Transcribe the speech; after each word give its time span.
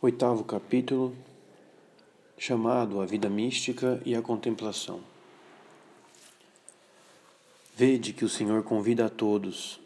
Oitavo 0.00 0.44
capítulo, 0.44 1.12
chamado 2.38 3.00
A 3.00 3.04
Vida 3.04 3.28
Mística 3.28 4.00
e 4.06 4.14
a 4.14 4.22
Contemplação. 4.22 5.00
Vede 7.74 8.12
que 8.12 8.24
o 8.24 8.28
Senhor 8.28 8.62
convida 8.62 9.06
a 9.06 9.08
todos. 9.08 9.80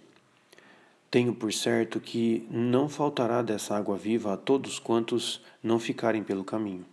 Tenho 1.11 1.35
por 1.35 1.51
certo 1.51 1.99
que 1.99 2.47
não 2.51 2.91
faltará 2.91 3.41
dessa 3.41 3.75
água 3.75 3.97
viva 3.97 4.35
a 4.35 4.37
todos 4.37 4.79
quantos 4.79 5.41
não 5.63 5.79
ficarem 5.79 6.23
pelo 6.23 6.45
caminho. 6.45 6.85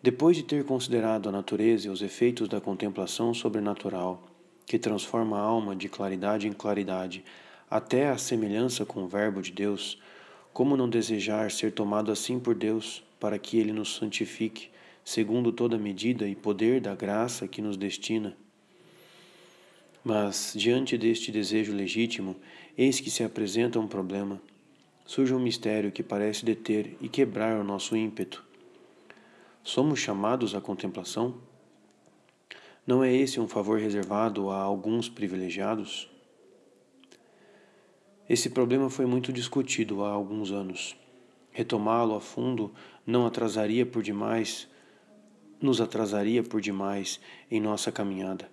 Depois 0.00 0.36
de 0.36 0.44
ter 0.44 0.64
considerado 0.64 1.28
a 1.28 1.32
natureza 1.32 1.88
e 1.88 1.90
os 1.90 2.00
efeitos 2.00 2.48
da 2.48 2.60
contemplação 2.60 3.34
sobrenatural, 3.34 4.22
que 4.64 4.78
transforma 4.78 5.36
a 5.36 5.42
alma 5.42 5.74
de 5.74 5.88
claridade 5.88 6.46
em 6.46 6.52
claridade, 6.52 7.24
até 7.68 8.08
a 8.08 8.16
semelhança 8.16 8.86
com 8.86 9.02
o 9.02 9.08
Verbo 9.08 9.42
de 9.42 9.50
Deus, 9.50 9.98
como 10.58 10.76
não 10.76 10.88
desejar 10.88 11.52
ser 11.52 11.70
tomado 11.70 12.10
assim 12.10 12.40
por 12.40 12.52
Deus, 12.52 13.00
para 13.20 13.38
que 13.38 13.60
Ele 13.60 13.72
nos 13.72 13.94
santifique, 13.94 14.70
segundo 15.04 15.52
toda 15.52 15.78
medida 15.78 16.26
e 16.26 16.34
poder 16.34 16.80
da 16.80 16.96
graça 16.96 17.46
que 17.46 17.62
nos 17.62 17.76
destina? 17.76 18.36
Mas, 20.02 20.52
diante 20.56 20.98
deste 20.98 21.30
desejo 21.30 21.72
legítimo, 21.72 22.34
eis 22.76 22.98
que 22.98 23.08
se 23.08 23.22
apresenta 23.22 23.78
um 23.78 23.86
problema. 23.86 24.42
Surge 25.06 25.32
um 25.32 25.38
mistério 25.38 25.92
que 25.92 26.02
parece 26.02 26.44
deter 26.44 26.96
e 27.00 27.08
quebrar 27.08 27.60
o 27.60 27.62
nosso 27.62 27.96
ímpeto. 27.96 28.44
Somos 29.62 30.00
chamados 30.00 30.56
à 30.56 30.60
contemplação? 30.60 31.36
Não 32.84 33.04
é 33.04 33.14
esse 33.14 33.38
um 33.38 33.46
favor 33.46 33.78
reservado 33.78 34.50
a 34.50 34.60
alguns 34.60 35.08
privilegiados? 35.08 36.10
Esse 38.28 38.50
problema 38.50 38.90
foi 38.90 39.06
muito 39.06 39.32
discutido 39.32 40.04
há 40.04 40.10
alguns 40.10 40.52
anos. 40.52 40.94
Retomá-lo 41.50 42.14
a 42.14 42.20
fundo 42.20 42.70
não 43.06 43.26
atrasaria 43.26 43.86
por 43.86 44.02
demais, 44.02 44.68
nos 45.62 45.80
atrasaria 45.80 46.42
por 46.42 46.60
demais 46.60 47.18
em 47.50 47.58
nossa 47.58 47.90
caminhada. 47.90 48.50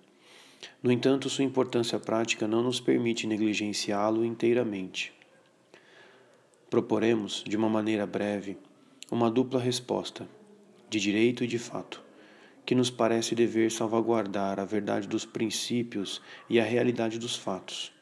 No 0.82 0.90
entanto, 0.90 1.28
sua 1.28 1.44
importância 1.44 1.98
prática 1.98 2.48
não 2.48 2.62
nos 2.62 2.80
permite 2.80 3.26
negligenciá-lo 3.26 4.24
inteiramente. 4.24 5.12
Proporemos, 6.70 7.44
de 7.46 7.54
uma 7.54 7.68
maneira 7.68 8.06
breve, 8.06 8.56
uma 9.10 9.30
dupla 9.30 9.60
resposta, 9.60 10.26
de 10.88 10.98
direito 10.98 11.44
e 11.44 11.46
de 11.46 11.58
fato, 11.58 12.02
que 12.64 12.74
nos 12.74 12.88
parece 12.88 13.34
dever 13.34 13.70
salvaguardar 13.70 14.58
a 14.58 14.64
verdade 14.64 15.06
dos 15.06 15.26
princípios 15.26 16.22
e 16.48 16.58
a 16.58 16.64
realidade 16.64 17.18
dos 17.18 17.36
fatos 17.36 17.94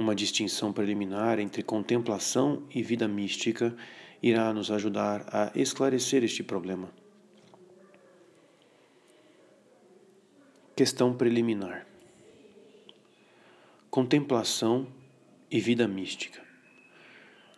uma 0.00 0.14
distinção 0.14 0.72
preliminar 0.72 1.38
entre 1.38 1.62
contemplação 1.62 2.62
e 2.74 2.82
vida 2.82 3.06
mística 3.06 3.76
irá 4.22 4.50
nos 4.52 4.70
ajudar 4.70 5.26
a 5.30 5.52
esclarecer 5.54 6.24
este 6.24 6.42
problema. 6.42 6.90
Questão 10.74 11.12
preliminar: 11.12 11.86
Contemplação 13.90 14.86
e 15.50 15.60
vida 15.60 15.86
mística. 15.86 16.40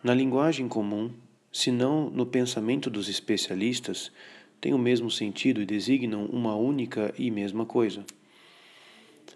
Na 0.03 0.13
linguagem 0.13 0.67
comum, 0.67 1.13
se 1.49 1.71
não 1.71 2.09
no 2.09 2.25
pensamento 2.25 2.89
dos 2.89 3.07
especialistas, 3.07 4.11
têm 4.59 4.73
o 4.73 4.77
mesmo 4.77 5.09
sentido 5.09 5.61
e 5.61 5.65
designam 5.65 6.25
uma 6.25 6.55
única 6.55 7.13
e 7.17 7.31
mesma 7.31 7.65
coisa. 7.65 8.05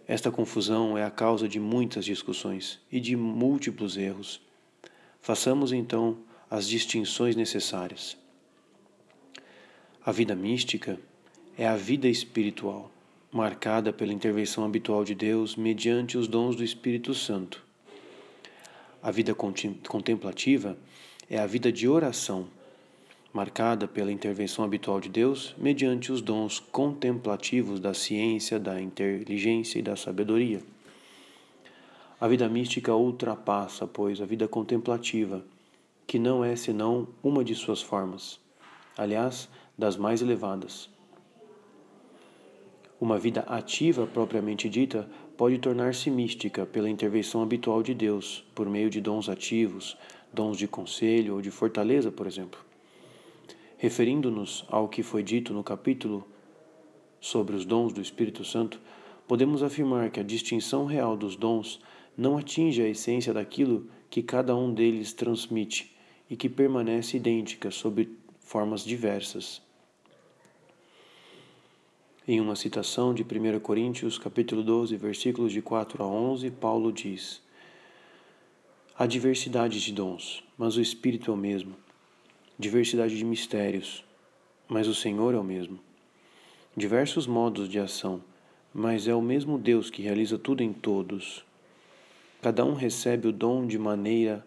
Esta 0.06 0.30
confusão 0.30 0.98
é 0.98 1.04
a 1.04 1.12
causa 1.12 1.48
de 1.48 1.60
muitas 1.60 2.04
discussões 2.04 2.80
e 2.92 3.00
de 3.00 3.16
múltiplos 3.16 3.96
erros. 3.96 4.42
Façamos 5.22 5.72
então 5.72 6.18
as 6.50 6.68
distinções 6.68 7.36
necessárias. 7.36 8.18
A 10.06 10.12
vida 10.12 10.36
mística 10.36 11.00
é 11.58 11.68
a 11.68 11.76
vida 11.76 12.08
espiritual, 12.08 12.92
marcada 13.32 13.92
pela 13.92 14.14
intervenção 14.14 14.64
habitual 14.64 15.04
de 15.04 15.14
Deus 15.14 15.56
mediante 15.56 16.18
os 16.18 16.28
dons 16.28 16.56
do 16.56 16.64
Espírito 16.64 17.14
Santo. 17.14 17.66
A 19.04 19.12
vida 19.12 19.36
contemplativa 19.36 20.78
é 21.30 21.38
a 21.38 21.46
vida 21.46 21.72
de 21.72 21.88
oração, 21.88 22.48
marcada 23.34 23.88
pela 23.88 24.12
intervenção 24.12 24.64
habitual 24.64 25.00
de 25.00 25.10
Deus 25.10 25.54
mediante 25.58 26.12
os 26.12 26.22
dons 26.22 26.60
contemplativos 26.60 27.80
da 27.80 27.94
ciência, 27.94 28.60
da 28.60 28.82
inteligência 28.82 29.80
e 29.80 29.82
da 29.82 29.96
sabedoria. 29.96 30.62
A 32.20 32.28
vida 32.28 32.50
mística 32.50 32.96
ultrapassa, 32.96 33.86
pois, 33.86 34.20
a 34.22 34.26
vida 34.26 34.48
contemplativa, 34.48 35.46
que 36.08 36.18
não 36.18 36.44
é 36.44 36.56
senão 36.56 37.08
uma 37.22 37.44
de 37.44 37.54
suas 37.54 37.82
formas, 37.82 38.40
aliás, 38.98 39.48
das 39.78 39.98
mais 39.98 40.22
elevadas. 40.22 40.90
Uma 43.00 43.20
vida 43.20 43.42
ativa 43.42 44.08
propriamente 44.08 44.68
dita 44.68 45.08
pode 45.38 45.60
tornar-se 45.60 46.10
mística 46.10 46.66
pela 46.66 46.90
intervenção 46.90 47.44
habitual 47.44 47.84
de 47.84 47.94
Deus, 47.94 48.44
por 48.56 48.68
meio 48.68 48.90
de 48.90 49.00
dons 49.00 49.30
ativos, 49.30 49.96
dons 50.34 50.58
de 50.58 50.68
conselho 50.68 51.36
ou 51.36 51.42
de 51.42 51.52
fortaleza, 51.52 52.12
por 52.12 52.26
exemplo. 52.26 52.67
Referindo-nos 53.78 54.66
ao 54.70 54.90
que 54.90 55.04
foi 55.04 55.22
dito 55.22 55.54
no 55.54 55.64
capítulo 55.64 56.28
sobre 57.22 57.56
os 57.56 57.64
dons 57.64 57.94
do 57.94 58.02
Espírito 58.02 58.44
Santo, 58.44 58.82
podemos 59.28 59.62
afirmar 59.62 60.10
que 60.10 60.20
a 60.20 60.24
distinção 60.24 60.86
real 60.86 61.16
dos 61.16 61.36
dons 61.36 61.80
não 62.18 62.40
atinge 62.40 62.82
a 62.82 62.90
essência 62.90 63.32
daquilo 63.32 63.88
que 64.10 64.24
cada 64.24 64.56
um 64.56 64.74
deles 64.74 65.14
transmite 65.14 65.96
e 66.28 66.36
que 66.36 66.50
permanece 66.50 67.18
idêntica 67.18 67.70
sob 67.70 68.10
formas 68.40 68.84
diversas. 68.84 69.62
Em 72.28 72.42
uma 72.42 72.56
citação 72.56 73.14
de 73.14 73.22
1 73.22 73.60
Coríntios, 73.60 74.18
capítulo 74.18 74.64
12, 74.64 74.98
versículos 74.98 75.54
de 75.54 75.62
4 75.62 76.04
a 76.04 76.08
11, 76.08 76.50
Paulo 76.50 76.92
diz: 76.92 77.44
Há 78.98 79.06
diversidade 79.06 79.80
de 79.80 79.94
dons, 79.94 80.44
mas 80.58 80.76
o 80.76 80.82
Espírito 80.82 81.30
é 81.30 81.34
o 81.34 81.38
mesmo 81.38 81.76
diversidade 82.60 83.16
de 83.16 83.24
mistérios, 83.24 84.04
mas 84.68 84.88
o 84.88 84.96
Senhor 84.96 85.34
é 85.36 85.38
o 85.38 85.44
mesmo. 85.44 85.80
Diversos 86.76 87.28
modos 87.28 87.70
de 87.70 87.80
ação, 87.80 88.24
mas 88.74 89.08
é 89.08 89.14
o 89.14 89.22
mesmo 89.22 89.58
Deus 89.60 89.90
que 89.92 90.02
realiza 90.02 90.40
tudo 90.40 90.64
em 90.64 90.74
todos. 90.74 91.46
Cada 92.42 92.66
um 92.66 92.74
recebe 92.74 93.28
o 93.28 93.32
dom 93.32 93.68
de 93.68 93.78
maneira 93.78 94.46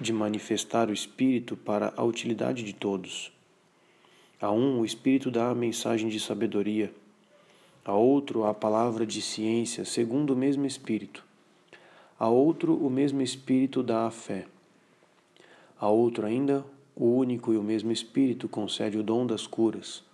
de 0.00 0.12
manifestar 0.12 0.88
o 0.88 0.92
Espírito 0.92 1.56
para 1.56 1.94
a 1.96 2.02
utilidade 2.02 2.64
de 2.64 2.72
todos. 2.72 3.32
A 4.40 4.50
um, 4.50 4.80
o 4.80 4.84
Espírito 4.84 5.30
dá 5.30 5.50
a 5.50 5.54
mensagem 5.54 6.08
de 6.08 6.18
sabedoria, 6.18 6.92
a 7.84 7.92
outro, 7.92 8.44
a 8.44 8.52
palavra 8.52 9.06
de 9.06 9.22
ciência, 9.22 9.84
segundo 9.84 10.32
o 10.32 10.36
mesmo 10.36 10.66
Espírito. 10.66 11.24
A 12.18 12.28
outro, 12.28 12.74
o 12.74 12.90
mesmo 12.90 13.22
Espírito 13.22 13.80
dá 13.80 14.06
a 14.06 14.10
fé. 14.10 14.46
A 15.82 15.88
outro 15.88 16.24
ainda, 16.24 16.64
o 16.94 17.06
único 17.06 17.52
e 17.52 17.56
o 17.56 17.62
mesmo 17.62 17.90
Espírito 17.90 18.48
concede 18.48 18.96
o 18.96 19.02
dom 19.02 19.26
das 19.26 19.48
curas. 19.48 20.04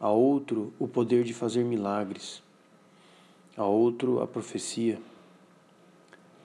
A 0.00 0.08
outro, 0.08 0.72
o 0.78 0.88
poder 0.88 1.22
de 1.22 1.34
fazer 1.34 1.62
milagres. 1.64 2.42
A 3.58 3.66
outro, 3.66 4.22
a 4.22 4.26
profecia. 4.26 4.98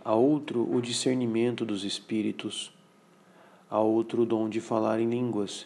A 0.04 0.14
outro, 0.14 0.70
o 0.70 0.82
discernimento 0.82 1.66
dos 1.66 1.86
espíritos. 1.86 2.74
A 3.70 3.80
outro, 3.80 4.24
o 4.24 4.26
dom 4.26 4.50
de 4.50 4.60
falar 4.60 5.00
em 5.00 5.10
línguas. 5.10 5.66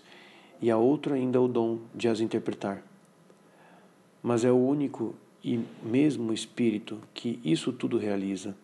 E 0.61 0.69
a 0.69 0.77
outro 0.77 1.15
ainda 1.15 1.41
o 1.41 1.47
dom 1.47 1.79
de 1.95 2.07
as 2.07 2.19
interpretar. 2.19 2.83
Mas 4.21 4.45
é 4.45 4.51
o 4.51 4.63
único 4.63 5.15
e 5.43 5.59
mesmo 5.81 6.31
Espírito 6.31 6.99
que 7.15 7.39
isso 7.43 7.73
tudo 7.73 7.97
realiza, 7.97 8.55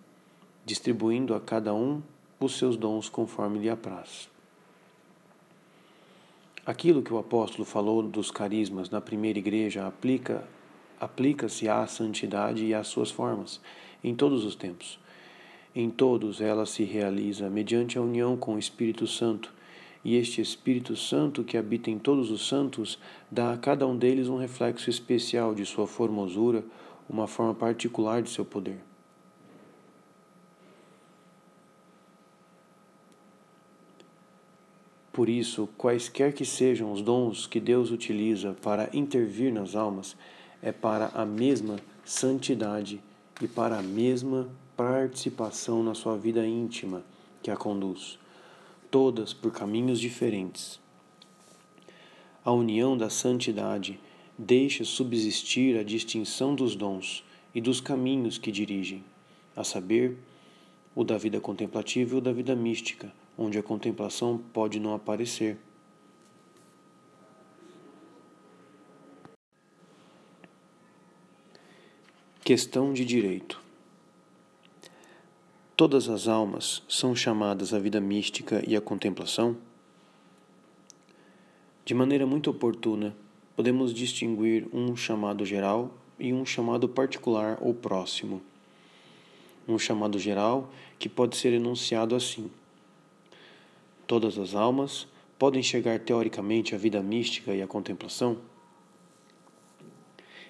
distribuindo 0.64 1.34
a 1.34 1.40
cada 1.40 1.74
um 1.74 2.04
os 2.44 2.57
seus 2.57 2.75
dons 2.78 3.10
conforme 3.10 3.60
lhe 3.60 3.69
apraz. 3.69 4.30
Aquilo 6.66 7.01
que 7.01 7.13
o 7.13 7.18
apóstolo 7.18 7.66
falou 7.66 8.01
dos 8.01 8.31
carismas 8.31 8.90
na 8.90 9.01
primeira 9.01 9.38
igreja 9.38 9.86
aplica 9.86 10.44
aplica-se 11.00 11.68
à 11.68 11.86
santidade 11.86 12.66
e 12.66 12.74
às 12.74 12.88
suas 12.88 13.12
formas 13.12 13.60
em 14.01 14.16
todos 14.16 14.45
os 14.45 14.56
tempos. 14.56 14.98
Em 15.75 15.90
todos 15.90 16.40
ela 16.40 16.66
se 16.66 16.84
realiza 16.84 17.50
mediante 17.50 17.98
a 17.98 18.01
união 18.01 18.38
com 18.38 18.56
o 18.56 18.60
Espírito 18.60 19.06
Santo, 19.07 19.51
e 20.06 20.16
este 20.16 20.40
Espírito 20.40 20.95
Santo 20.95 21.44
que 21.44 21.57
habita 21.57 21.90
em 21.90 21.98
todos 21.98 22.30
os 22.30 22.48
santos 22.48 23.00
dá 23.31 23.54
a 23.54 23.57
cada 23.57 23.88
um 23.88 23.98
deles 23.98 24.30
um 24.30 24.38
reflexo 24.38 24.90
especial 24.90 25.56
de 25.56 25.66
sua 25.66 25.88
formosura, 25.88 26.63
uma 27.10 27.28
forma 27.28 27.54
particular 27.54 28.22
de 28.22 28.30
seu 28.30 28.45
poder. 28.45 28.78
Por 35.13 35.30
isso, 35.30 35.69
quaisquer 35.77 36.33
que 36.33 36.44
sejam 36.44 36.92
os 36.92 37.04
dons 37.04 37.45
que 37.45 37.60
Deus 37.60 37.92
utiliza 37.92 38.57
para 38.63 38.89
intervir 38.92 39.54
nas 39.54 39.75
almas, 39.75 40.18
é 40.60 40.71
para 40.71 41.12
a 41.13 41.24
mesma 41.24 41.75
santidade 42.04 43.00
e 43.39 43.48
para 43.48 43.77
a 43.77 43.83
mesma 43.83 44.50
participação 44.75 45.83
na 45.83 45.94
sua 45.94 46.18
vida 46.18 46.44
íntima 46.44 47.04
que 47.44 47.51
a 47.51 47.56
conduz, 47.56 48.18
todas 48.89 49.33
por 49.33 49.51
caminhos 49.51 50.00
diferentes. 50.00 50.80
A 52.44 52.51
união 52.51 52.98
da 52.98 53.09
santidade 53.09 54.00
deixa 54.36 54.83
subsistir 54.83 55.77
a 55.77 55.83
distinção 55.83 56.56
dos 56.56 56.75
dons 56.75 57.24
e 57.54 57.62
dos 57.62 57.80
caminhos 57.80 58.39
que 58.39 58.51
dirigem, 58.51 59.04
a 59.56 59.63
saber, 59.63 60.18
o 60.95 61.04
da 61.04 61.19
vida 61.19 61.39
contemplativa 61.39 62.16
e 62.16 62.18
o 62.18 62.21
da 62.21 62.31
vida 62.31 62.56
mística, 62.56 63.13
onde 63.38 63.57
a 63.57 63.63
contemplação 63.63 64.38
pode 64.53 64.80
não 64.80 64.94
aparecer. 64.94 65.57
Questão 72.44 72.91
de 72.91 73.06
direito. 73.06 73.62
Todas 75.75 76.07
as 76.07 76.27
almas 76.27 76.83
são 76.88 77.15
chamadas 77.15 77.74
à 77.74 77.80
vida 77.80 78.00
mística 78.00 78.63
e 78.68 78.75
à 78.75 78.81
contemplação? 78.81 79.57
De 81.85 81.94
maneira 81.94 82.25
muito 82.25 82.50
oportuna, 82.50 83.15
podemos 83.56 83.94
distinguir 83.94 84.68
um 84.71 84.95
chamado 84.95 85.45
geral 85.45 85.91
e 86.19 86.31
um 86.33 86.45
chamado 86.45 86.88
particular 86.88 87.57
ou 87.62 87.74
próximo. 87.74 88.41
Um 89.68 89.80
chamado 89.80 90.19
geral 90.19 90.71
que 91.00 91.09
pode 91.09 91.35
ser 91.35 91.53
enunciado 91.53 92.15
assim: 92.15 92.51
Todas 94.08 94.38
as 94.38 94.56
almas 94.56 95.08
podem 95.38 95.64
chegar 95.64 96.00
teoricamente 96.00 96.76
à 96.76 96.78
vida 96.78 97.02
mística 97.02 97.54
e 97.54 97.62
à 97.62 97.68
contemplação? 97.68 98.38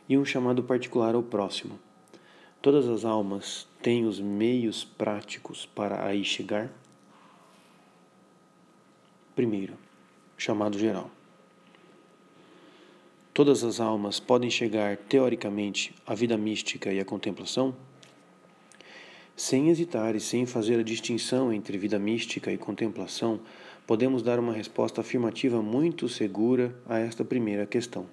e 0.08 0.18
um 0.18 0.26
chamado 0.26 0.64
particular 0.64 1.16
ao 1.16 1.24
próximo. 1.24 1.80
Todas 2.62 2.88
as 2.88 3.04
almas 3.04 3.68
têm 3.82 4.06
os 4.06 4.20
meios 4.20 4.84
práticos 4.84 5.66
para 5.66 6.06
aí 6.06 6.24
chegar? 6.24 6.70
Primeiro, 9.36 9.74
chamado 10.38 10.78
geral. 10.78 11.10
Todas 13.34 13.64
as 13.64 13.80
almas 13.80 14.20
podem 14.20 14.50
chegar, 14.50 14.96
teoricamente, 14.96 15.94
à 16.06 16.14
vida 16.14 16.38
mística 16.38 16.94
e 16.94 17.00
à 17.00 17.06
contemplação? 17.06 17.76
Sem 19.36 19.70
hesitar 19.70 20.16
e 20.16 20.20
sem 20.20 20.46
fazer 20.46 20.80
a 20.80 20.84
distinção 20.84 21.52
entre 21.52 21.78
vida 21.78 21.98
mística 21.98 22.52
e 22.52 22.58
contemplação, 22.58 23.40
podemos 23.88 24.22
dar 24.22 24.40
uma 24.40 24.54
resposta 24.54 25.02
afirmativa 25.02 25.62
muito 25.62 26.08
segura 26.08 26.74
a 26.88 27.00
esta 27.00 27.26
primeira 27.26 27.66
questão. 27.66 28.06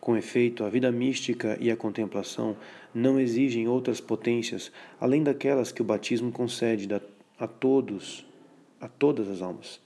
Com 0.00 0.16
efeito, 0.16 0.64
a 0.64 0.68
vida 0.68 0.90
mística 0.92 1.56
e 1.60 1.70
a 1.70 1.76
contemplação 1.76 2.56
não 2.92 3.18
exigem 3.18 3.68
outras 3.68 4.00
potências 4.00 4.70
além 5.00 5.22
daquelas 5.22 5.72
que 5.72 5.80
o 5.80 5.84
batismo 5.84 6.30
concede 6.30 6.88
a 7.38 7.46
todos, 7.46 8.26
a 8.80 8.88
todas 8.88 9.28
as 9.30 9.40
almas, 9.40 9.80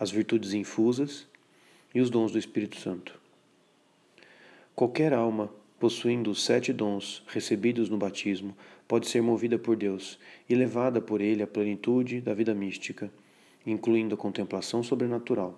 as 0.00 0.10
virtudes 0.10 0.54
infusas 0.54 1.28
e 1.94 2.00
os 2.00 2.10
dons 2.10 2.32
do 2.32 2.38
Espírito 2.38 2.80
Santo. 2.80 3.20
Qualquer 4.74 5.12
alma, 5.12 5.52
possuindo 5.78 6.30
os 6.30 6.42
sete 6.44 6.72
dons 6.72 7.22
recebidos 7.28 7.88
no 7.88 7.96
batismo, 7.96 8.56
pode 8.88 9.06
ser 9.06 9.20
movida 9.20 9.58
por 9.58 9.76
Deus 9.76 10.18
e 10.48 10.54
levada 10.54 11.00
por 11.00 11.20
Ele 11.20 11.42
à 11.42 11.46
plenitude 11.46 12.22
da 12.22 12.32
vida 12.32 12.54
mística, 12.54 13.12
incluindo 13.66 14.14
a 14.14 14.18
contemplação 14.18 14.82
sobrenatural. 14.82 15.54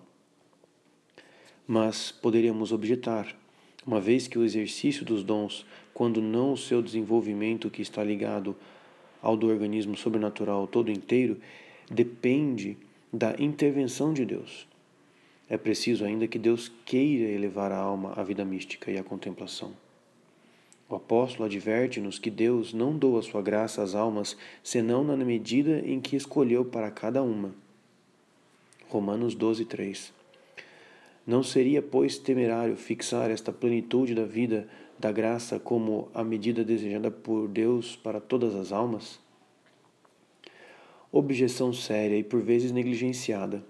Mas 1.67 2.11
poderíamos 2.11 2.73
objetar 2.73 3.37
uma 3.87 4.01
vez 4.01 4.27
que 4.27 4.39
o 4.39 4.45
exercício 4.45 5.05
dos 5.05 5.23
dons, 5.23 5.65
quando 5.95 6.21
não 6.21 6.53
o 6.53 6.57
seu 6.57 6.83
desenvolvimento 6.83 7.71
que 7.71 7.81
está 7.81 8.03
ligado 8.03 8.57
ao 9.23 9.37
do 9.37 9.47
organismo 9.47 9.97
sobrenatural 9.97 10.67
todo 10.67 10.91
inteiro, 10.91 11.41
depende 11.91 12.77
da 13.13 13.35
intervenção 13.39 14.13
de 14.13 14.25
Deus. 14.25 14.67
É 15.49 15.57
preciso 15.57 16.05
ainda 16.05 16.29
que 16.29 16.39
Deus 16.39 16.71
queira 16.85 17.29
elevar 17.29 17.73
a 17.73 17.79
alma 17.79 18.13
à 18.17 18.23
vida 18.23 18.45
mística 18.45 18.91
e 18.91 18.99
à 18.99 19.03
contemplação. 19.03 19.73
O 20.91 20.97
apóstolo 20.97 21.45
adverte-nos 21.45 22.19
que 22.19 22.31
Deus 22.31 22.75
não 22.75 22.99
doa 22.99 23.23
sua 23.23 23.41
graça 23.41 23.81
às 23.81 23.95
almas 23.95 24.37
senão 24.61 25.05
na 25.05 25.17
medida 25.17 25.79
em 25.87 26.01
que 26.01 26.17
escolheu 26.17 26.65
para 26.65 26.91
cada 26.91 27.23
uma. 27.23 27.55
Romanos 28.89 29.37
12, 29.37 29.67
3. 29.67 30.13
Não 31.25 31.45
seria, 31.45 31.81
pois, 31.81 32.19
temerário 32.19 32.77
fixar 32.77 33.31
esta 33.31 33.53
plenitude 33.53 34.17
da 34.17 34.25
vida 34.25 34.67
da 34.99 35.13
graça 35.13 35.61
como 35.61 36.09
a 36.13 36.25
medida 36.25 36.65
desejada 36.65 37.09
por 37.09 37.47
Deus 37.47 37.95
para 37.95 38.21
todas 38.21 38.57
as 38.57 38.73
almas? 38.73 39.21
Objeção 41.13 41.73
séria 41.73 42.19
e 42.19 42.25
por 42.25 42.43
vezes 42.43 42.73
negligenciada, 42.73 43.63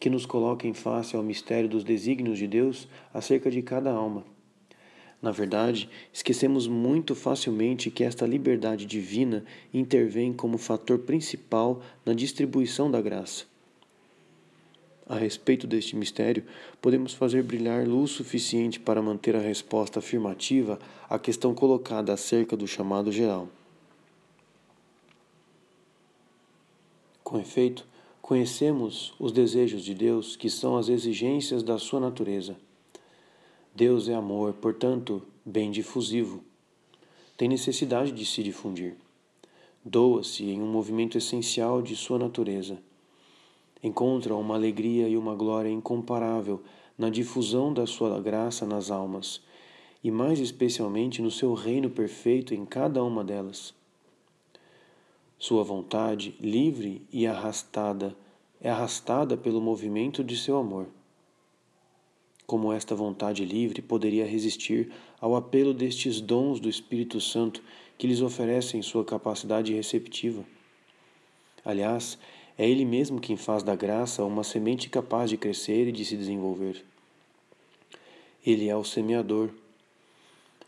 que 0.00 0.08
nos 0.08 0.24
coloca 0.24 0.66
em 0.66 0.72
face 0.72 1.16
ao 1.16 1.22
mistério 1.22 1.68
dos 1.68 1.84
desígnios 1.84 2.38
de 2.38 2.46
Deus 2.46 2.88
acerca 3.12 3.50
de 3.50 3.60
cada 3.60 3.92
alma. 3.92 4.24
Na 5.26 5.32
verdade, 5.32 5.90
esquecemos 6.12 6.68
muito 6.68 7.12
facilmente 7.12 7.90
que 7.90 8.04
esta 8.04 8.24
liberdade 8.24 8.86
divina 8.86 9.44
intervém 9.74 10.32
como 10.32 10.56
fator 10.56 11.00
principal 11.00 11.82
na 12.04 12.14
distribuição 12.14 12.88
da 12.88 13.00
graça 13.00 13.44
a 15.08 15.16
respeito 15.16 15.66
deste 15.66 15.96
mistério, 15.96 16.44
podemos 16.80 17.12
fazer 17.12 17.42
brilhar 17.42 17.86
luz 17.86 18.12
suficiente 18.12 18.78
para 18.78 19.02
manter 19.02 19.34
a 19.34 19.40
resposta 19.40 19.98
afirmativa 19.98 20.78
à 21.08 21.18
questão 21.18 21.54
colocada 21.54 22.12
acerca 22.12 22.56
do 22.56 22.66
chamado 22.66 23.10
geral. 23.10 23.48
Com 27.24 27.38
efeito, 27.40 27.84
conhecemos 28.22 29.12
os 29.18 29.32
desejos 29.32 29.82
de 29.82 29.92
Deus, 29.92 30.36
que 30.36 30.48
são 30.48 30.76
as 30.76 30.88
exigências 30.88 31.64
da 31.64 31.78
sua 31.78 31.98
natureza. 31.98 32.56
Deus 33.76 34.08
é 34.08 34.14
amor, 34.14 34.54
portanto, 34.54 35.22
bem 35.44 35.70
difusivo. 35.70 36.42
Tem 37.36 37.46
necessidade 37.46 38.10
de 38.10 38.24
se 38.24 38.42
difundir. 38.42 38.96
Doa-se 39.84 40.44
em 40.44 40.62
um 40.62 40.66
movimento 40.66 41.18
essencial 41.18 41.82
de 41.82 41.94
sua 41.94 42.18
natureza 42.18 42.78
encontram 43.82 44.40
uma 44.40 44.54
alegria 44.54 45.08
e 45.08 45.16
uma 45.16 45.34
glória 45.34 45.68
incomparável 45.68 46.62
na 46.96 47.10
difusão 47.10 47.72
da 47.72 47.86
sua 47.86 48.18
graça 48.20 48.66
nas 48.66 48.90
almas, 48.90 49.42
e 50.02 50.10
mais 50.10 50.40
especialmente 50.40 51.20
no 51.20 51.30
seu 51.30 51.52
reino 51.52 51.90
perfeito 51.90 52.54
em 52.54 52.64
cada 52.64 53.04
uma 53.04 53.22
delas. 53.22 53.74
Sua 55.38 55.62
vontade, 55.62 56.34
livre 56.40 57.02
e 57.12 57.26
arrastada, 57.26 58.16
é 58.58 58.70
arrastada 58.70 59.36
pelo 59.36 59.60
movimento 59.60 60.24
de 60.24 60.36
seu 60.36 60.56
amor. 60.56 60.86
Como 62.46 62.72
esta 62.72 62.94
vontade 62.94 63.44
livre 63.44 63.82
poderia 63.82 64.24
resistir 64.24 64.92
ao 65.20 65.34
apelo 65.34 65.74
destes 65.74 66.20
dons 66.20 66.60
do 66.60 66.68
Espírito 66.68 67.20
Santo 67.20 67.60
que 67.98 68.06
lhes 68.06 68.20
oferecem 68.20 68.82
sua 68.82 69.04
capacidade 69.04 69.72
receptiva? 69.74 70.44
Aliás, 71.64 72.16
é 72.56 72.68
Ele 72.68 72.84
mesmo 72.84 73.20
quem 73.20 73.36
faz 73.36 73.64
da 73.64 73.74
graça 73.74 74.24
uma 74.24 74.44
semente 74.44 74.88
capaz 74.88 75.28
de 75.28 75.36
crescer 75.36 75.88
e 75.88 75.92
de 75.92 76.04
se 76.04 76.16
desenvolver. 76.16 76.84
Ele 78.46 78.68
é 78.68 78.76
o 78.76 78.84
semeador. 78.84 79.50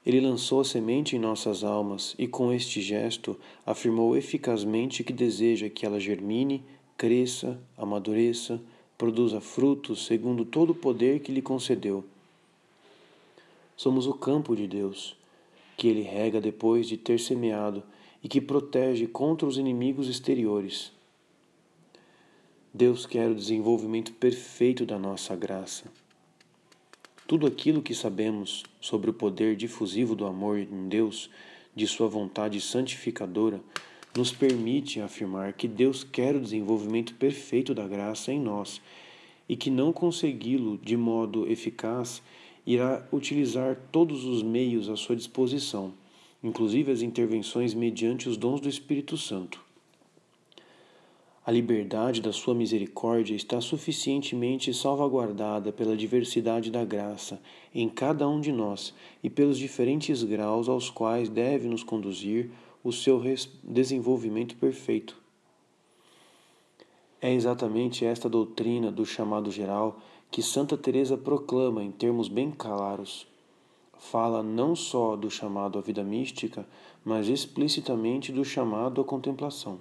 Ele 0.04 0.20
lançou 0.20 0.61
a 0.61 0.64
semente 0.64 1.14
em 1.14 1.18
nossas 1.18 1.62
almas 1.62 2.16
e, 2.18 2.26
com 2.26 2.52
este 2.52 2.80
gesto, 2.80 3.38
afirmou 3.64 4.16
eficazmente 4.16 5.04
que 5.04 5.12
deseja 5.12 5.68
que 5.68 5.87
ela 5.87 6.00
germine, 6.00 6.64
cresça, 6.97 7.61
amadureça, 7.76 8.61
produza 8.99 9.40
frutos 9.40 10.05
segundo 10.05 10.45
todo 10.45 10.71
o 10.71 10.75
poder 10.75 11.21
que 11.21 11.31
lhe 11.31 11.40
concedeu. 11.40 12.05
Somos 13.76 14.09
o 14.09 14.12
campo 14.12 14.57
de 14.57 14.67
Deus, 14.67 15.17
que 15.76 15.87
Ele 15.87 16.02
rega 16.02 16.40
depois 16.40 16.88
de 16.88 16.97
ter 16.97 17.21
semeado 17.21 17.85
e 18.23 18.28
que 18.28 18.40
protege 18.40 19.07
contra 19.07 19.47
os 19.47 19.57
inimigos 19.57 20.09
exteriores. 20.09 20.90
Deus 22.75 23.07
quer 23.07 23.31
o 23.31 23.35
desenvolvimento 23.35 24.12
perfeito 24.12 24.85
da 24.85 24.99
nossa 24.99 25.37
graça. 25.37 25.85
Tudo 27.26 27.47
aquilo 27.47 27.83
que 27.83 27.95
sabemos 27.95 28.64
sobre 28.81 29.11
o 29.11 29.14
poder 29.14 29.55
difusivo 29.55 30.17
do 30.17 30.26
amor 30.26 30.59
em 30.59 30.88
Deus, 30.88 31.31
de 31.75 31.87
Sua 31.87 32.09
vontade 32.09 32.61
santificadora, 32.61 33.61
nos 34.18 34.32
permite 34.32 35.00
afirmar 35.00 35.52
que 35.52 35.68
Deus 35.68 36.02
quer 36.02 36.34
o 36.34 36.40
desenvolvimento 36.40 37.14
perfeito 37.14 37.72
da 37.72 37.87
graça 37.87 38.32
em 38.32 38.40
nós 38.40 38.82
e 39.48 39.54
que, 39.54 39.70
não 39.70 39.92
consegui-lo 39.92 40.76
de 40.78 40.96
modo 40.96 41.48
eficaz, 41.48 42.20
irá 42.66 43.06
utilizar 43.12 43.78
todos 43.92 44.25
os 44.25 44.42
meios 44.42 44.88
à 44.88 44.96
sua 44.96 45.14
disposição, 45.14 45.94
inclusive 46.42 46.90
as 46.90 47.00
intervenções 47.00 47.75
mediante 47.75 48.28
os 48.28 48.37
dons 48.37 48.60
do 48.60 48.68
Espírito 48.68 49.16
Santo. 49.16 49.64
A 51.46 51.52
liberdade 51.52 52.20
da 52.20 52.32
sua 52.32 52.56
misericórdia 52.56 53.37
está 53.37 53.60
suficientemente 53.60 54.75
salvaguardada 54.75 55.72
pela 55.72 55.96
diversidade 55.96 56.72
da 56.72 56.84
graça 56.84 57.40
em 57.72 57.88
cada 57.88 58.28
um 58.28 58.40
de 58.40 58.50
nós 58.50 58.92
e 59.22 59.30
pelos 59.30 59.56
diferentes 59.56 60.25
graus 60.25 60.68
aos 60.68 60.90
quais 60.90 61.28
deve 61.28 61.68
nos 61.68 61.84
conduzir 61.84 62.50
o 62.88 62.92
seu 62.92 63.23
desenvolvimento 63.62 64.57
perfeito. 64.57 65.16
É 67.21 67.33
exatamente 67.33 68.04
esta 68.04 68.28
doutrina 68.28 68.90
do 68.90 69.04
chamado 69.04 69.50
geral 69.50 70.00
que 70.30 70.42
Santa 70.42 70.76
Teresa 70.76 71.16
proclama 71.16 71.83
em 71.83 71.90
termos 71.90 72.28
bem 72.28 72.50
claros. 72.50 73.26
Fala 73.99 74.42
não 74.42 74.75
só 74.75 75.16
do 75.16 75.30
chamado 75.30 75.78
à 75.78 75.83
vida 75.83 76.02
mística, 76.02 76.66
mas 77.04 77.28
explicitamente 77.28 78.33
do 78.33 78.45
chamado 78.45 79.00
à 79.00 79.04
contemplação. 79.04 79.80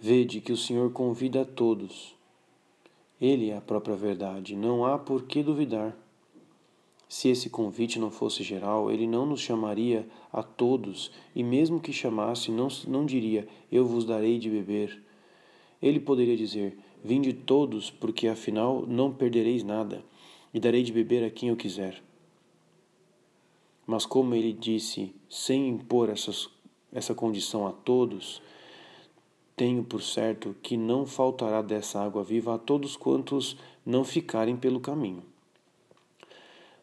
Vede 0.00 0.40
que 0.40 0.52
o 0.52 0.56
Senhor 0.56 0.90
convida 0.92 1.42
a 1.42 1.44
todos. 1.44 2.14
Ele 3.20 3.50
é 3.50 3.56
a 3.56 3.60
própria 3.60 3.96
verdade, 3.96 4.56
não 4.56 4.84
há 4.84 4.98
por 4.98 5.22
que 5.22 5.42
duvidar. 5.42 5.96
Se 7.08 7.28
esse 7.28 7.48
convite 7.48 7.98
não 7.98 8.10
fosse 8.10 8.42
geral, 8.42 8.90
ele 8.90 9.06
não 9.06 9.24
nos 9.24 9.40
chamaria 9.40 10.08
a 10.32 10.42
todos, 10.42 11.12
e 11.34 11.42
mesmo 11.44 11.80
que 11.80 11.92
chamasse, 11.92 12.50
não, 12.50 12.68
não 12.88 13.06
diria: 13.06 13.46
Eu 13.70 13.86
vos 13.86 14.04
darei 14.04 14.38
de 14.38 14.50
beber. 14.50 15.02
Ele 15.80 16.00
poderia 16.00 16.36
dizer: 16.36 16.76
Vinde 17.04 17.32
todos, 17.32 17.90
porque 17.90 18.26
afinal 18.26 18.84
não 18.86 19.12
perdereis 19.12 19.62
nada, 19.62 20.04
e 20.52 20.58
darei 20.58 20.82
de 20.82 20.92
beber 20.92 21.22
a 21.24 21.30
quem 21.30 21.50
eu 21.50 21.56
quiser. 21.56 22.02
Mas 23.86 24.04
como 24.04 24.34
ele 24.34 24.52
disse, 24.52 25.14
sem 25.30 25.68
impor 25.68 26.08
essas, 26.08 26.50
essa 26.92 27.14
condição 27.14 27.68
a 27.68 27.72
todos, 27.72 28.42
tenho 29.54 29.84
por 29.84 30.02
certo 30.02 30.56
que 30.60 30.76
não 30.76 31.06
faltará 31.06 31.62
dessa 31.62 32.00
água 32.00 32.24
viva 32.24 32.56
a 32.56 32.58
todos 32.58 32.96
quantos 32.96 33.56
não 33.84 34.02
ficarem 34.02 34.56
pelo 34.56 34.80
caminho. 34.80 35.22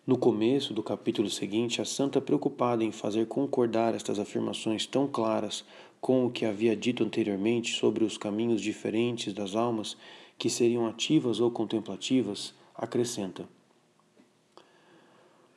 No 0.06 0.18
começo 0.18 0.74
do 0.74 0.84
capítulo 0.84 1.30
seguinte, 1.30 1.82
a 1.82 1.86
santa, 1.86 2.20
preocupada 2.20 2.84
em 2.84 2.92
fazer 2.92 3.26
concordar 3.26 3.96
estas 3.96 4.20
afirmações 4.20 4.86
tão 4.86 5.08
claras 5.08 5.64
com 6.02 6.26
o 6.26 6.30
que 6.30 6.46
havia 6.46 6.76
dito 6.76 7.04
anteriormente 7.04 7.74
sobre 7.74 8.04
os 8.04 8.18
caminhos 8.18 8.62
diferentes 8.62 9.34
das 9.34 9.56
almas 9.56 9.96
que 10.38 10.50
seriam 10.50 10.86
ativas 10.86 11.40
ou 11.40 11.50
contemplativas, 11.50 12.54
acrescenta: 12.76 13.48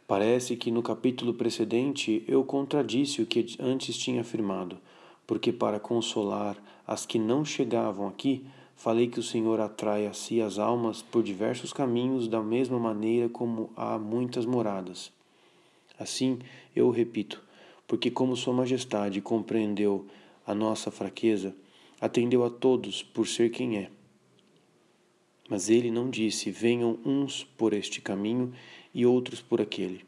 Parece 0.07 0.57
que 0.57 0.71
no 0.71 0.83
capítulo 0.83 1.35
precedente 1.35 2.23
eu 2.29 2.45
contradisse 2.45 3.21
o 3.21 3.27
que 3.27 3.57
antes 3.59 3.99
tinha 3.99 4.21
afirmado 4.21 4.79
porque 5.27 5.53
para 5.53 5.81
consolar 5.81 6.57
as 6.87 7.05
que 7.05 7.19
não 7.19 7.45
chegavam 7.45 8.07
aqui, 8.07 8.47
falei 8.77 9.09
que 9.09 9.19
o 9.19 9.23
Senhor 9.23 9.59
atrai 9.59 10.07
a 10.07 10.13
si 10.13 10.41
as 10.41 10.59
almas 10.59 11.03
por 11.03 11.23
diversos 11.23 11.73
caminhos, 11.73 12.29
da 12.29 12.43
mesma 12.43 12.79
maneira 12.79 13.29
como 13.29 13.71
há 13.75 13.99
muitas 13.99 14.47
moradas. 14.47 15.11
Assim, 15.99 16.39
eu 16.75 16.87
o 16.87 16.91
repito, 16.91 17.43
porque 17.89 18.11
como 18.11 18.37
Sua 18.37 18.53
Majestade 18.53 19.21
compreendeu 19.21 20.07
a 20.47 20.55
nossa 20.55 20.91
fraqueza, 20.91 21.57
atendeu 22.01 22.45
a 22.45 22.51
todos 22.51 23.03
por 23.03 23.27
ser 23.27 23.51
quem 23.51 23.79
é. 23.79 23.91
Mas 25.49 25.71
ele 25.71 25.91
não 25.91 26.11
disse: 26.11 26.51
venham 26.51 26.99
uns 27.05 27.45
por 27.45 27.73
este 27.73 28.01
caminho 28.01 28.53
e 28.95 29.07
outros 29.07 29.41
por 29.41 29.61
aquele. 29.61 30.05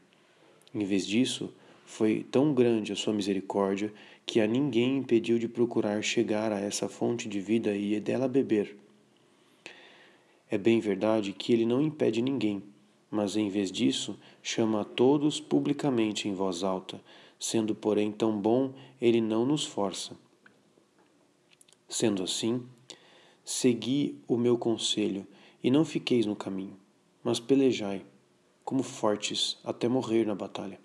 Em 0.74 0.84
vez 0.84 1.06
disso, 1.06 1.52
foi 1.86 2.26
tão 2.30 2.52
grande 2.52 2.92
a 2.92 2.96
sua 2.96 3.14
misericórdia 3.14 3.92
que 4.28 4.42
a 4.42 4.46
ninguém 4.46 4.98
impediu 4.98 5.38
de 5.38 5.48
procurar 5.48 6.02
chegar 6.04 6.52
a 6.52 6.60
essa 6.60 6.86
fonte 6.86 7.26
de 7.26 7.40
vida 7.40 7.74
e 7.74 7.98
dela 7.98 8.28
beber. 8.28 8.76
É 10.50 10.58
bem 10.58 10.80
verdade 10.80 11.32
que 11.32 11.50
ele 11.50 11.64
não 11.64 11.80
impede 11.80 12.20
ninguém, 12.20 12.62
mas 13.10 13.36
em 13.36 13.48
vez 13.48 13.72
disso, 13.72 14.18
chama 14.42 14.82
a 14.82 14.84
todos 14.84 15.40
publicamente 15.40 16.28
em 16.28 16.34
voz 16.34 16.62
alta, 16.62 17.00
sendo, 17.40 17.74
porém, 17.74 18.12
tão 18.12 18.38
bom, 18.38 18.74
ele 19.00 19.22
não 19.22 19.46
nos 19.46 19.64
força. 19.64 20.14
Sendo 21.88 22.22
assim, 22.22 22.62
segui 23.42 24.20
o 24.28 24.36
meu 24.36 24.58
conselho 24.58 25.26
e 25.64 25.70
não 25.70 25.86
fiqueis 25.86 26.26
no 26.26 26.36
caminho, 26.36 26.76
mas 27.24 27.40
pelejai, 27.40 28.04
como 28.62 28.82
fortes, 28.82 29.56
até 29.64 29.88
morrer 29.88 30.26
na 30.26 30.34
batalha 30.34 30.78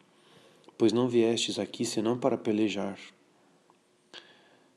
pois 0.78 0.92
não 0.92 1.08
viestes 1.08 1.60
aqui 1.60 1.86
senão 1.86 2.18
para 2.18 2.38
pelejar. 2.38 3.00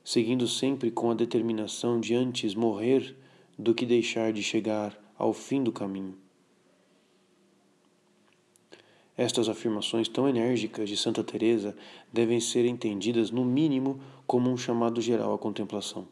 Seguindo 0.07 0.47
sempre 0.47 0.89
com 0.89 1.11
a 1.11 1.13
determinação 1.13 1.99
de 1.99 2.15
antes 2.15 2.55
morrer 2.55 3.13
do 3.59 3.75
que 3.75 3.85
deixar 3.85 4.31
de 4.31 4.41
chegar 4.41 4.97
ao 5.17 5.33
fim 5.33 5.61
do 5.61 5.69
caminho. 5.69 6.17
Estas 9.17 9.49
afirmações 9.49 10.07
tão 10.07 10.25
enérgicas 10.25 10.87
de 10.87 10.95
Santa 10.95 11.25
Teresa 11.25 11.75
devem 12.09 12.39
ser 12.39 12.63
entendidas 12.63 13.31
no 13.31 13.43
mínimo 13.43 13.99
como 14.25 14.49
um 14.49 14.55
chamado 14.55 15.01
geral 15.01 15.33
à 15.33 15.37
contemplação. 15.37 16.07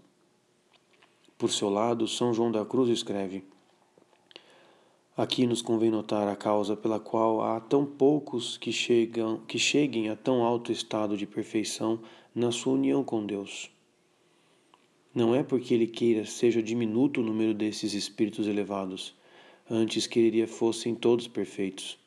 Por 1.38 1.50
seu 1.50 1.70
lado, 1.70 2.06
São 2.06 2.34
João 2.34 2.52
da 2.52 2.66
Cruz 2.66 2.90
escreve: 2.90 3.46
Aqui 5.16 5.48
nos 5.48 5.62
convém 5.62 5.90
notar 5.90 6.28
a 6.28 6.36
causa 6.36 6.76
pela 6.76 7.00
qual 7.00 7.42
há 7.42 7.62
tão 7.62 7.86
poucos 7.86 8.58
que, 8.58 8.74
chegam, 8.74 9.38
que 9.48 9.58
cheguem 9.58 10.10
a 10.10 10.18
tão 10.18 10.44
alto 10.44 10.70
estado 10.70 11.16
de 11.16 11.26
perfeição 11.26 12.02
na 12.36 12.52
sua 12.52 12.74
união 12.74 13.02
com 13.02 13.26
Deus. 13.26 13.74
Não 15.16 15.34
é 15.34 15.42
porque 15.42 15.74
ele 15.74 15.88
queira 15.88 16.26
seja 16.26 16.62
diminuto 16.62 17.22
o 17.22 17.24
número 17.24 17.54
desses 17.54 17.94
espíritos 17.94 18.48
elevados, 18.48 19.16
antes 19.72 20.06
quereria 20.06 20.46
fossem 20.46 20.94
todos 20.94 21.26
perfeitos. 21.26 21.98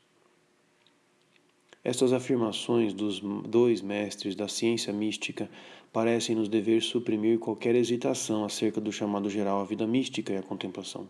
Estas 1.82 2.12
afirmações 2.12 2.92
dos 2.92 3.20
dois 3.48 3.80
mestres 3.80 4.34
da 4.34 4.46
ciência 4.46 4.92
mística 4.92 5.48
parecem 5.90 6.36
nos 6.36 6.50
dever 6.50 6.82
suprimir 6.82 7.38
qualquer 7.38 7.74
hesitação 7.74 8.44
acerca 8.44 8.78
do 8.78 8.92
chamado 8.92 9.30
geral 9.30 9.62
à 9.62 9.64
vida 9.64 9.86
mística 9.86 10.34
e 10.34 10.36
à 10.36 10.42
contemplação. 10.42 11.08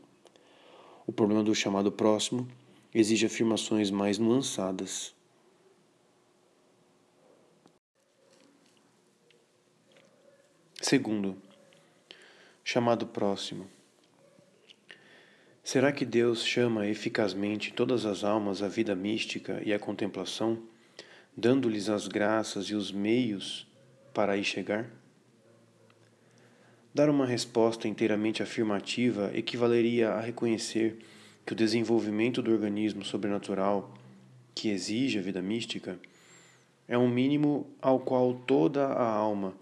O 1.04 1.10
problema 1.10 1.42
do 1.42 1.52
chamado 1.52 1.90
próximo 1.90 2.46
exige 2.94 3.26
afirmações 3.26 3.90
mais 3.90 4.18
nuançadas. 4.18 5.12
Segundo, 10.80 11.36
chamado 12.70 13.06
próximo. 13.06 13.66
Será 15.64 15.90
que 15.90 16.04
Deus 16.04 16.44
chama 16.44 16.86
eficazmente 16.86 17.72
todas 17.72 18.04
as 18.04 18.24
almas 18.24 18.62
à 18.62 18.68
vida 18.68 18.94
mística 18.94 19.62
e 19.64 19.72
à 19.72 19.78
contemplação, 19.78 20.62
dando-lhes 21.34 21.88
as 21.88 22.06
graças 22.06 22.66
e 22.66 22.74
os 22.74 22.92
meios 22.92 23.66
para 24.12 24.34
aí 24.34 24.44
chegar? 24.44 24.84
Dar 26.92 27.08
uma 27.08 27.24
resposta 27.24 27.88
inteiramente 27.88 28.42
afirmativa 28.42 29.30
equivaleria 29.32 30.10
a 30.10 30.20
reconhecer 30.20 30.98
que 31.46 31.54
o 31.54 31.56
desenvolvimento 31.56 32.42
do 32.42 32.52
organismo 32.52 33.02
sobrenatural, 33.02 33.94
que 34.54 34.68
exige 34.68 35.18
a 35.18 35.22
vida 35.22 35.40
mística, 35.40 35.98
é 36.86 36.98
um 36.98 37.08
mínimo 37.08 37.66
ao 37.80 37.98
qual 37.98 38.34
toda 38.34 38.88
a 38.88 39.08
alma 39.08 39.54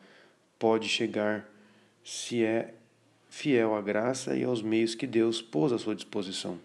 pode 0.59 0.89
chegar 0.89 1.49
se 2.03 2.43
é 2.45 2.75
fiel 3.37 3.75
à 3.75 3.83
graça 3.83 4.35
e 4.35 4.45
aos 4.45 4.63
meios 4.63 4.95
que 4.95 5.07
Deus 5.07 5.43
pôs 5.43 5.71
à 5.71 5.77
sua 5.77 5.95
disposição. 5.95 6.59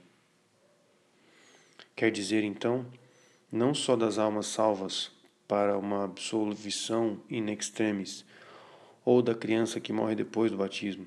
Quer 1.94 2.10
dizer, 2.10 2.46
então, 2.46 2.86
não 3.52 3.74
só 3.74 3.98
das 3.98 4.18
almas 4.18 4.46
salvas 4.46 5.12
para 5.50 5.78
uma 5.78 6.06
absolvição 6.06 7.20
in 7.30 7.52
extremis, 7.52 8.24
ou 9.04 9.22
da 9.22 9.36
criança 9.36 9.82
que 9.82 9.92
morre 9.92 10.16
depois 10.16 10.50
do 10.50 10.56
batismo, 10.56 11.06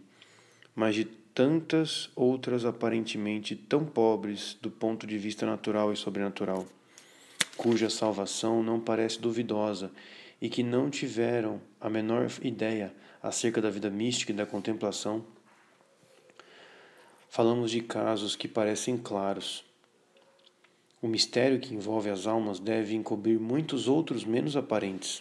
mas 0.77 0.97
de 0.97 1.07
tantas 1.07 2.11
outras 2.15 2.67
aparentemente 2.67 3.57
tão 3.57 3.87
pobres 3.87 4.59
do 4.61 4.71
ponto 4.71 5.07
de 5.07 5.17
vista 5.17 5.47
natural 5.47 5.91
e 5.95 5.97
sobrenatural, 5.97 6.67
cuja 7.57 7.89
salvação 7.89 8.63
não 8.63 8.79
parece 8.79 9.19
duvidosa 9.19 9.91
e 10.43 10.51
que 10.51 10.63
não 10.63 10.91
tiveram 10.91 11.59
a 11.81 11.89
menor 11.89 12.31
ideia 12.43 12.95
acerca 13.23 13.63
da 13.63 13.71
vida 13.71 13.89
mística 13.89 14.31
e 14.31 14.37
da 14.37 14.45
contemplação. 14.45 15.25
Falamos 17.37 17.73
de 17.73 17.81
casos 17.81 18.37
que 18.37 18.47
parecem 18.47 18.97
claros. 18.97 19.65
O 21.03 21.09
mistério 21.09 21.59
que 21.59 21.75
envolve 21.75 22.09
as 22.09 22.29
almas 22.29 22.61
deve 22.61 22.95
encobrir 22.95 23.41
muitos 23.41 23.89
outros 23.89 24.25
menos 24.25 24.57
aparentes. 24.57 25.21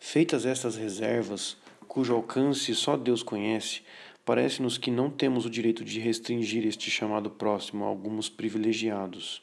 Feitas 0.00 0.44
estas 0.44 0.74
reservas, 0.74 1.56
cujo 1.86 2.16
alcance 2.16 2.74
só 2.74 2.96
Deus 2.96 3.22
conhece, 3.22 3.82
parece-nos 4.24 4.76
que 4.76 4.90
não 4.90 5.08
temos 5.08 5.46
o 5.46 5.50
direito 5.50 5.84
de 5.84 6.00
restringir 6.00 6.66
este 6.66 6.90
chamado 6.90 7.30
próximo 7.30 7.84
a 7.84 7.86
alguns 7.86 8.28
privilegiados. 8.28 9.40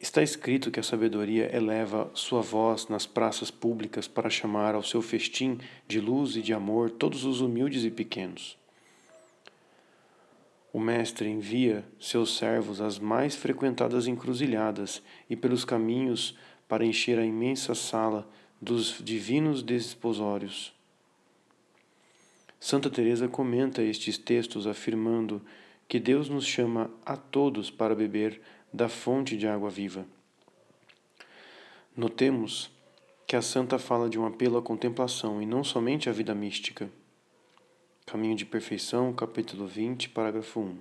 Está 0.00 0.22
escrito 0.22 0.70
que 0.70 0.78
a 0.78 0.82
sabedoria 0.82 1.54
eleva 1.54 2.08
sua 2.14 2.40
voz 2.40 2.86
nas 2.86 3.04
praças 3.04 3.50
públicas 3.50 4.06
para 4.06 4.30
chamar 4.30 4.76
ao 4.76 4.82
seu 4.82 5.02
festim 5.02 5.58
de 5.88 6.00
luz 6.00 6.36
e 6.36 6.42
de 6.42 6.52
amor 6.52 6.90
todos 6.90 7.24
os 7.24 7.40
humildes 7.40 7.82
e 7.82 7.90
pequenos. 7.90 8.56
O 10.72 10.78
Mestre 10.78 11.28
envia 11.28 11.84
seus 11.98 12.36
servos 12.36 12.80
às 12.80 12.98
mais 12.98 13.34
frequentadas 13.34 14.06
encruzilhadas 14.06 15.02
e 15.28 15.34
pelos 15.34 15.64
caminhos 15.64 16.36
para 16.68 16.84
encher 16.84 17.18
a 17.18 17.24
imensa 17.24 17.74
sala 17.74 18.28
dos 18.62 19.02
divinos 19.02 19.64
desposórios. 19.64 20.72
Santa 22.60 22.88
Teresa 22.88 23.26
comenta 23.26 23.82
estes 23.82 24.16
textos 24.16 24.66
afirmando 24.66 25.42
que 25.88 25.98
Deus 25.98 26.28
nos 26.28 26.44
chama 26.44 26.90
a 27.04 27.16
todos 27.16 27.70
para 27.70 27.94
beber 27.94 28.40
da 28.72 28.88
fonte 28.88 29.36
de 29.36 29.46
água 29.46 29.70
viva. 29.70 30.06
Notemos 31.96 32.70
que 33.26 33.36
a 33.36 33.42
santa 33.42 33.78
fala 33.78 34.08
de 34.08 34.18
um 34.18 34.26
apelo 34.26 34.56
à 34.56 34.62
contemplação 34.62 35.42
e 35.42 35.46
não 35.46 35.64
somente 35.64 36.08
à 36.08 36.12
vida 36.12 36.34
mística. 36.34 36.90
Caminho 38.06 38.34
de 38.34 38.46
Perfeição, 38.46 39.12
capítulo 39.12 39.66
20, 39.66 40.08
parágrafo 40.10 40.60
1. 40.60 40.78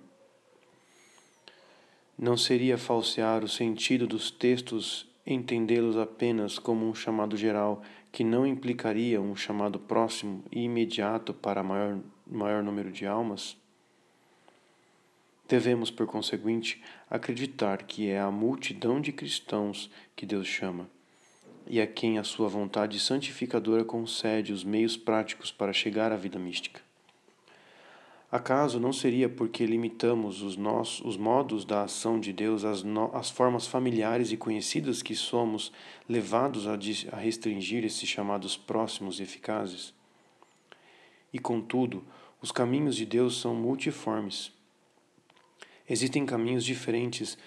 Não 2.17 2.37
seria 2.37 2.77
falsear 2.77 3.43
o 3.43 3.49
sentido 3.49 4.07
dos 4.07 4.31
textos 4.31 5.07
entendê-los 5.25 5.97
apenas 5.97 6.57
como 6.57 6.87
um 6.87 6.95
chamado 6.95 7.35
geral 7.35 7.81
que 8.11 8.23
não 8.23 8.47
implicaria 8.47 9.21
um 9.21 9.35
chamado 9.35 9.77
próximo 9.77 10.43
e 10.51 10.63
imediato 10.63 11.33
para 11.33 11.61
maior, 11.61 11.99
maior 12.25 12.63
número 12.63 12.91
de 12.91 13.05
almas? 13.05 13.57
Devemos, 15.47 15.89
por 15.89 16.05
conseguinte, 16.05 16.83
acreditar 17.09 17.83
que 17.83 18.09
é 18.09 18.19
a 18.19 18.29
multidão 18.29 18.99
de 18.99 19.13
cristãos 19.13 19.89
que 20.13 20.25
Deus 20.25 20.45
chama, 20.45 20.89
e 21.65 21.79
a 21.79 21.87
quem 21.87 22.17
a 22.17 22.23
sua 22.23 22.49
vontade 22.49 22.99
santificadora 22.99 23.85
concede 23.85 24.51
os 24.51 24.65
meios 24.65 24.97
práticos 24.97 25.49
para 25.49 25.71
chegar 25.71 26.11
à 26.11 26.17
vida 26.17 26.37
mística. 26.37 26.81
Acaso 28.29 28.77
não 28.77 28.91
seria 28.91 29.29
porque 29.29 29.65
limitamos 29.65 30.41
os, 30.41 30.57
nossos, 30.57 30.99
os 31.05 31.15
modos 31.15 31.63
da 31.63 31.83
ação 31.83 32.19
de 32.19 32.33
Deus 32.33 32.65
às, 32.65 33.29
formas 33.29 33.65
familiares 33.65 34.33
e 34.33 34.37
conhecidas 34.37 35.01
que 35.01 35.15
somos 35.15 35.71
levados 36.09 36.67
a, 36.67 36.73
a 36.73 37.15
restringir 37.15 37.85
esses 37.85 38.09
chamados 38.09 38.57
próximos 38.57 39.21
e 39.21 39.23
eficazes? 39.23 39.93
E 41.31 41.39
contudo, 41.39 42.03
os 42.41 42.51
caminhos 42.51 42.97
de 42.97 43.05
Deus 43.05 43.39
são 43.39 43.55
multiformes 43.55 44.56
Existem 45.89 46.25
caminhos 46.25 46.65
diferentes, 46.65 47.37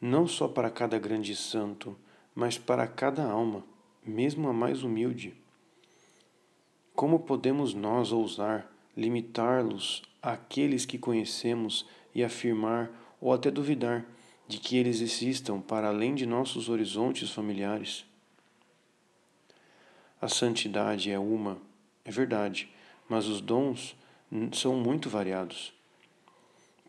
não 0.00 0.26
só 0.26 0.46
para 0.46 0.70
cada 0.70 0.98
grande 0.98 1.34
santo, 1.34 1.96
mas 2.34 2.56
para 2.56 2.86
cada 2.86 3.24
alma, 3.24 3.64
mesmo 4.04 4.48
a 4.48 4.52
mais 4.52 4.82
humilde. 4.82 5.34
Como 6.94 7.20
podemos 7.20 7.74
nós 7.74 8.12
ousar 8.12 8.70
limitá-los 8.96 10.02
àqueles 10.22 10.84
que 10.84 10.98
conhecemos 10.98 11.86
e 12.14 12.22
afirmar 12.22 12.90
ou 13.20 13.32
até 13.32 13.50
duvidar 13.50 14.06
de 14.46 14.58
que 14.58 14.76
eles 14.76 15.00
existam 15.00 15.60
para 15.60 15.88
além 15.88 16.14
de 16.14 16.26
nossos 16.26 16.68
horizontes 16.68 17.30
familiares? 17.30 18.04
A 20.20 20.28
santidade 20.28 21.10
é 21.10 21.18
uma, 21.18 21.58
é 22.04 22.10
verdade, 22.10 22.68
mas 23.08 23.26
os 23.26 23.40
dons 23.40 23.96
são 24.52 24.76
muito 24.76 25.08
variados. 25.08 25.72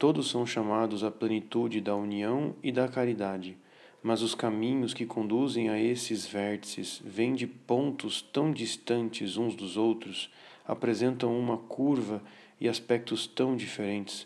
Todos 0.01 0.31
são 0.31 0.47
chamados 0.47 1.03
à 1.03 1.11
plenitude 1.11 1.79
da 1.79 1.95
união 1.95 2.55
e 2.63 2.71
da 2.71 2.87
caridade, 2.87 3.55
mas 4.01 4.23
os 4.23 4.33
caminhos 4.33 4.95
que 4.95 5.05
conduzem 5.05 5.69
a 5.69 5.79
esses 5.79 6.25
vértices 6.25 6.99
vêm 7.05 7.35
de 7.35 7.45
pontos 7.45 8.19
tão 8.19 8.51
distantes 8.51 9.37
uns 9.37 9.53
dos 9.53 9.77
outros, 9.77 10.31
apresentam 10.65 11.39
uma 11.39 11.55
curva 11.55 12.19
e 12.59 12.67
aspectos 12.67 13.27
tão 13.27 13.55
diferentes. 13.55 14.25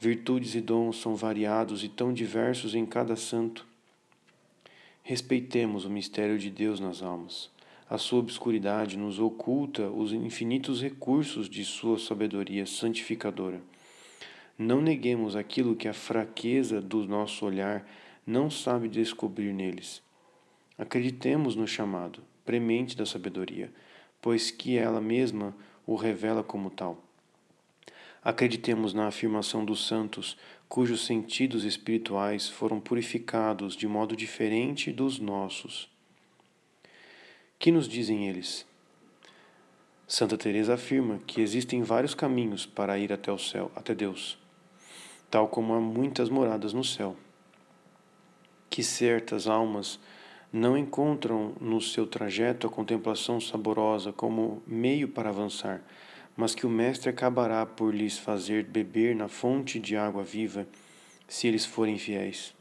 Virtudes 0.00 0.54
e 0.54 0.62
dons 0.62 0.98
são 0.98 1.14
variados 1.14 1.84
e 1.84 1.90
tão 1.90 2.10
diversos 2.10 2.74
em 2.74 2.86
cada 2.86 3.16
santo. 3.16 3.66
Respeitemos 5.02 5.84
o 5.84 5.90
mistério 5.90 6.38
de 6.38 6.48
Deus 6.48 6.80
nas 6.80 7.02
almas. 7.02 7.50
A 7.86 7.98
sua 7.98 8.20
obscuridade 8.20 8.96
nos 8.96 9.18
oculta 9.18 9.90
os 9.90 10.14
infinitos 10.14 10.80
recursos 10.80 11.50
de 11.50 11.66
sua 11.66 11.98
sabedoria 11.98 12.64
santificadora. 12.64 13.60
Não 14.58 14.80
neguemos 14.80 15.36
aquilo 15.36 15.76
que 15.76 15.86
a 15.86 15.92
fraqueza 15.92 16.80
do 16.80 17.06
nosso 17.06 17.44
olhar 17.44 17.86
não 18.26 18.50
sabe 18.50 18.88
descobrir 18.88 19.52
neles. 19.52 20.02
Acreditemos 20.78 21.54
no 21.54 21.66
chamado, 21.66 22.22
premente 22.42 22.96
da 22.96 23.04
sabedoria, 23.04 23.70
pois 24.20 24.50
que 24.50 24.78
ela 24.78 24.98
mesma 24.98 25.54
o 25.86 25.94
revela 25.94 26.42
como 26.42 26.70
tal. 26.70 27.04
Acreditemos 28.24 28.94
na 28.94 29.08
afirmação 29.08 29.62
dos 29.62 29.86
santos, 29.86 30.38
cujos 30.70 31.04
sentidos 31.04 31.62
espirituais 31.62 32.48
foram 32.48 32.80
purificados 32.80 33.76
de 33.76 33.86
modo 33.86 34.16
diferente 34.16 34.90
dos 34.90 35.18
nossos. 35.18 35.86
Que 37.58 37.70
nos 37.70 37.86
dizem 37.86 38.26
eles? 38.26 38.66
Santa 40.08 40.38
Teresa 40.38 40.74
afirma 40.74 41.20
que 41.26 41.42
existem 41.42 41.82
vários 41.82 42.14
caminhos 42.14 42.64
para 42.64 42.98
ir 42.98 43.12
até 43.12 43.30
o 43.30 43.38
céu, 43.38 43.70
até 43.76 43.94
Deus 43.94 44.45
tal 45.30 45.48
como 45.48 45.74
há 45.74 45.80
muitas 45.80 46.28
moradas 46.28 46.72
no 46.72 46.84
céu, 46.84 47.16
que 48.70 48.82
certas 48.82 49.46
almas 49.46 49.98
não 50.52 50.76
encontram 50.76 51.52
no 51.60 51.80
seu 51.80 52.06
trajeto 52.06 52.66
a 52.66 52.70
contemplação 52.70 53.40
saborosa 53.40 54.12
como 54.12 54.62
meio 54.66 55.08
para 55.08 55.28
avançar, 55.28 55.82
mas 56.36 56.54
que 56.54 56.66
o 56.66 56.70
Mestre 56.70 57.10
acabará 57.10 57.64
por 57.66 57.94
lhes 57.94 58.18
fazer 58.18 58.64
beber 58.64 59.14
na 59.14 59.28
fonte 59.28 59.78
de 59.78 59.96
água 59.96 60.22
viva, 60.22 60.66
se 61.26 61.46
eles 61.46 61.64
forem 61.64 61.98
fiéis. 61.98 62.54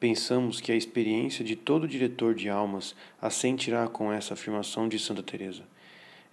Pensamos 0.00 0.60
que 0.60 0.72
a 0.72 0.76
experiência 0.76 1.44
de 1.44 1.54
todo 1.54 1.86
diretor 1.86 2.34
de 2.34 2.48
almas 2.48 2.96
assentirá 3.20 3.86
com 3.86 4.12
essa 4.12 4.34
afirmação 4.34 4.88
de 4.88 4.98
Santa 4.98 5.22
Teresa. 5.22 5.62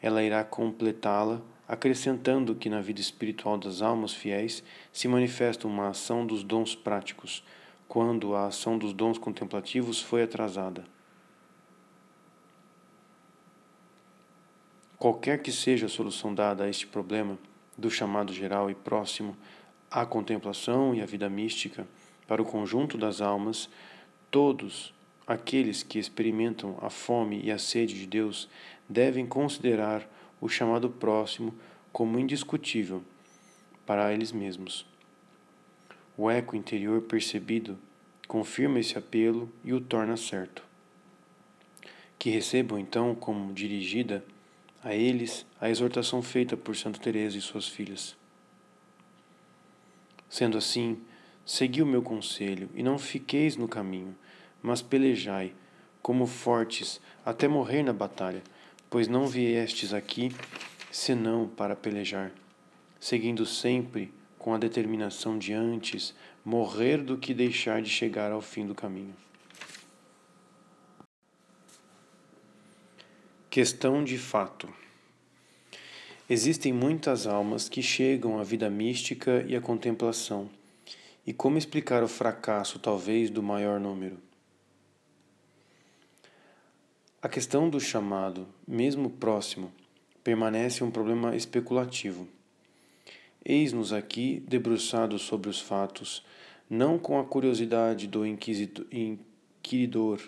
Ela 0.02 0.24
irá 0.24 0.44
completá-la 0.44 1.40
acrescentando 1.70 2.56
que 2.56 2.68
na 2.68 2.82
vida 2.82 3.00
espiritual 3.00 3.56
das 3.56 3.84
almas 3.84 4.12
fiéis 4.12 4.64
se 4.92 5.08
manifesta 5.08 5.68
uma 5.68 5.90
ação 5.90 6.26
dos 6.26 6.44
dons 6.44 6.74
práticos, 6.76 7.44
quando 7.88 8.34
a 8.34 8.48
ação 8.48 8.76
dos 8.76 8.92
dons 8.92 9.20
contemplativos 9.20 10.02
foi 10.02 10.24
atrasada. 10.24 10.84
Qualquer 14.98 15.44
que 15.44 15.52
seja 15.52 15.86
a 15.86 15.90
solução 15.90 16.34
dada 16.34 16.64
a 16.64 16.70
este 16.70 16.88
problema, 16.88 17.38
do 17.78 17.90
chamado 17.90 18.34
geral 18.34 18.72
e 18.72 18.76
próximo 18.76 19.38
à 19.92 20.06
contemplação 20.08 20.96
e 20.96 21.02
à 21.02 21.06
vida 21.06 21.30
mística, 21.30 21.88
para 22.28 22.42
o 22.42 22.46
conjunto 22.46 22.98
das 22.98 23.22
almas, 23.22 23.70
todos 24.32 24.92
aqueles 25.28 25.84
que 25.84 26.00
experimentam 26.00 26.78
a 26.82 26.90
fome 26.90 27.40
e 27.44 27.52
a 27.52 27.60
sede 27.60 27.94
de 27.94 28.08
Deus 28.08 28.50
devem 28.90 29.28
considerar 29.28 30.10
o 30.42 30.48
chamado 30.48 30.90
próximo 30.90 31.54
como 31.92 32.20
indiscutível 32.20 33.04
para 33.86 34.14
eles 34.14 34.32
mesmos. 34.32 34.86
O 36.18 36.30
eco 36.30 36.56
interior 36.56 37.02
percebido 37.02 37.78
confirma 38.28 38.80
esse 38.80 38.98
apelo 38.98 39.52
e 39.64 39.74
o 39.74 39.82
torna 39.82 40.16
certo. 40.16 40.64
Que 42.18 42.30
recebam 42.30 42.78
então 42.78 43.16
como 43.16 43.54
dirigida 43.54 44.24
a 44.84 44.94
eles 44.94 45.46
a 45.60 45.70
exortação 45.70 46.22
feita 46.22 46.56
por 46.56 46.76
Santa 46.76 47.00
Teresa 47.00 47.38
e 47.38 47.42
suas 47.42 47.68
filhas. 47.68 48.16
Sendo 50.30 50.58
assim, 50.58 51.02
segui 51.46 51.82
o 51.82 51.86
meu 51.86 52.02
conselho 52.02 52.70
e 52.76 52.84
não 52.84 53.00
fiqueis 53.00 53.56
no 53.56 53.68
caminho, 53.68 54.16
mas 54.62 54.82
pelejai 54.82 55.54
como 56.02 56.28
fortes 56.28 57.02
até 57.26 57.48
morrer 57.48 57.84
na 57.84 57.94
batalha 57.94 58.44
pois 58.90 59.08
não 59.08 59.28
viestes 59.28 59.94
aqui 59.94 60.32
senão 60.92 61.48
para 61.48 61.76
pelejar, 61.76 62.32
seguindo 63.00 63.46
sempre 63.46 64.12
com 64.38 64.54
a 64.54 64.58
determinação 64.58 65.38
de 65.38 65.54
antes 65.54 66.16
morrer 66.44 66.98
do 66.98 67.18
que 67.18 67.34
deixar 67.34 67.82
de 67.82 67.90
chegar 67.90 68.32
ao 68.32 68.42
fim 68.42 68.66
do 68.66 68.74
caminho. 68.74 69.16
Questão 73.50 74.04
de 74.04 74.18
fato. 74.18 74.72
Existem 76.30 76.72
muitas 76.72 77.26
almas 77.26 77.68
que 77.68 77.82
chegam 77.82 78.40
à 78.40 78.44
vida 78.44 78.70
mística 78.70 79.44
e 79.48 79.56
à 79.56 79.62
contemplação. 79.62 80.50
E 81.26 81.34
como 81.34 81.58
explicar 81.58 82.04
o 82.04 82.08
fracasso, 82.08 82.80
talvez, 82.80 83.30
do 83.30 83.42
maior 83.42 83.80
número? 83.80 84.29
A 87.22 87.28
questão 87.28 87.70
do 87.70 87.82
chamado, 87.82 88.48
mesmo 88.66 89.10
próximo, 89.10 89.74
permanece 90.24 90.86
um 90.86 90.90
problema 90.90 91.36
especulativo. 91.36 92.26
Eis-nos 93.44 93.92
aqui 93.92 94.42
debruçados 94.48 95.24
sobre 95.24 95.50
os 95.50 95.60
fatos, 95.60 96.24
não 96.70 96.98
com 96.98 97.20
a 97.20 97.26
curiosidade 97.26 98.08
do 98.08 98.26
inquiridor, 98.26 100.22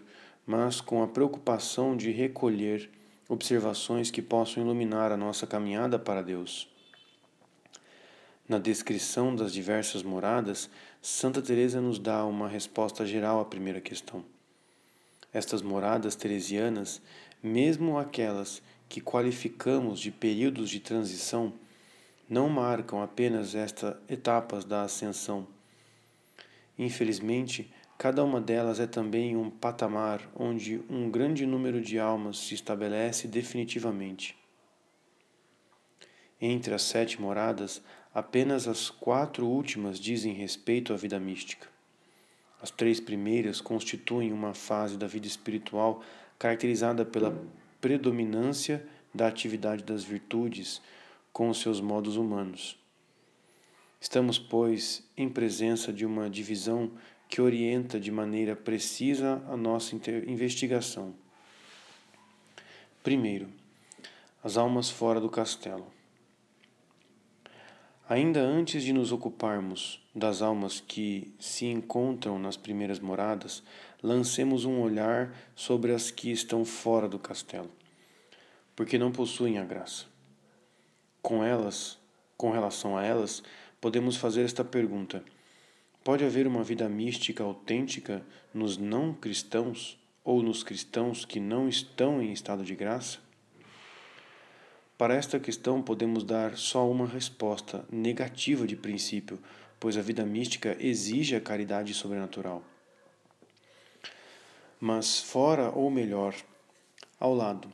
mas 0.46 0.82
com 0.82 1.02
a 1.02 1.08
preocupação 1.08 1.96
de 1.96 2.12
recolher 2.12 2.90
observações 3.30 4.12
que 4.12 4.22
possam 4.22 4.62
iluminar 4.62 5.14
a 5.14 5.18
nossa 5.18 5.48
caminhada 5.48 5.98
para 5.98 6.22
Deus. 6.22 6.68
Na 8.50 8.60
descrição 8.60 9.34
das 9.34 9.54
diversas 9.54 10.04
moradas, 10.04 10.70
Santa 11.02 11.42
Teresa 11.42 11.80
nos 11.80 11.98
dá 11.98 12.26
uma 12.26 12.50
resposta 12.50 13.06
geral 13.06 13.40
à 13.40 13.46
primeira 13.46 13.80
questão. 13.80 14.26
Estas 15.34 15.62
moradas 15.62 16.16
teresianas, 16.16 17.02
mesmo 17.42 17.98
aquelas 17.98 18.62
que 18.90 19.00
qualificamos 19.00 20.00
de 20.00 20.12
períodos 20.12 20.70
de 20.70 20.80
transição, 20.80 21.54
não 22.30 22.50
marcam 22.50 23.02
apenas 23.02 23.56
estas 23.56 23.96
etapas 24.10 24.66
da 24.66 24.84
ascensão. 24.84 25.48
Infelizmente, 26.78 27.72
cada 27.98 28.24
uma 28.24 28.42
delas 28.42 28.80
é 28.80 28.88
também 28.88 29.38
um 29.38 29.50
patamar 29.50 30.30
onde 30.36 30.82
um 30.90 31.10
grande 31.10 31.46
número 31.46 31.82
de 31.82 32.00
almas 32.00 32.38
se 32.40 32.54
estabelece 32.54 33.28
definitivamente. 33.28 34.36
Entre 36.40 36.74
as 36.74 36.82
sete 36.82 37.22
moradas, 37.22 37.82
apenas 38.14 38.68
as 38.68 38.90
quatro 38.90 39.46
últimas 39.46 40.00
dizem 40.00 40.34
respeito 40.34 40.92
à 40.92 40.98
vida 40.98 41.20
mística. 41.20 41.71
As 42.62 42.70
três 42.70 43.00
primeiras 43.00 43.60
constituem 43.60 44.32
uma 44.32 44.54
fase 44.54 44.98
da 44.98 45.08
vida 45.08 45.26
espiritual 45.26 46.04
caracterizada 46.38 47.04
pela 47.04 47.44
predominância 47.80 48.86
da 49.14 49.28
atividade 49.28 49.84
das 49.84 50.04
virtudes 50.04 50.82
com 51.34 51.54
seus 51.54 51.82
modos 51.82 52.18
humanos. 52.18 52.78
Estamos, 54.00 54.38
pois, 54.38 55.08
em 55.16 55.30
presença 55.30 55.92
de 55.92 56.06
uma 56.06 56.30
divisão 56.30 56.92
que 57.28 57.42
orienta 57.42 58.00
de 58.00 58.12
maneira 58.12 58.56
precisa 58.56 59.42
a 59.48 59.56
nossa 59.56 59.96
investigação. 60.28 61.14
Primeiro, 63.04 63.48
as 64.44 64.58
almas 64.58 64.90
fora 64.90 65.20
do 65.20 65.30
castelo. 65.30 65.88
Ainda 68.12 68.42
antes 68.42 68.84
de 68.84 68.92
nos 68.92 69.14
ocuparmos 69.14 70.06
das 70.14 70.42
almas 70.42 70.84
que 70.86 71.34
se 71.40 71.66
encontram 71.68 72.38
nas 72.38 72.58
primeiras 72.58 73.00
moradas, 73.00 73.64
lancemos 74.04 74.66
um 74.66 74.82
olhar 74.82 75.34
sobre 75.56 75.94
as 75.94 76.12
que 76.12 76.30
estão 76.30 76.66
fora 76.66 77.08
do 77.08 77.18
castelo, 77.18 77.72
porque 78.76 78.98
não 78.98 79.14
possuem 79.14 79.60
a 79.60 79.64
graça. 79.64 80.08
Com 81.22 81.42
elas, 81.42 81.98
com 82.36 82.52
relação 82.52 82.98
a 82.98 83.06
elas, 83.06 83.42
podemos 83.80 84.18
fazer 84.18 84.44
esta 84.44 84.66
pergunta: 84.66 85.24
pode 86.04 86.26
haver 86.26 86.46
uma 86.46 86.66
vida 86.66 86.90
mística 86.90 87.46
autêntica 87.46 88.26
nos 88.54 88.76
não 88.76 89.14
cristãos 89.14 89.98
ou 90.22 90.44
nos 90.44 90.64
cristãos 90.64 91.24
que 91.24 91.40
não 91.40 91.70
estão 91.70 92.22
em 92.22 92.34
estado 92.34 92.66
de 92.66 92.76
graça? 92.76 93.20
Para 95.02 95.16
esta 95.16 95.40
questão, 95.40 95.82
podemos 95.82 96.24
dar 96.24 96.56
só 96.56 96.88
uma 96.88 97.08
resposta 97.08 97.84
negativa 97.92 98.68
de 98.68 98.76
princípio, 98.76 99.40
pois 99.80 99.98
a 99.98 100.02
vida 100.04 100.24
mística 100.24 100.78
exige 100.80 101.36
a 101.36 101.42
caridade 101.42 101.92
sobrenatural. 101.92 102.62
Mas, 104.80 105.20
fora 105.20 105.72
ou 105.72 105.90
melhor, 105.90 106.36
ao 107.20 107.34
lado 107.34 107.68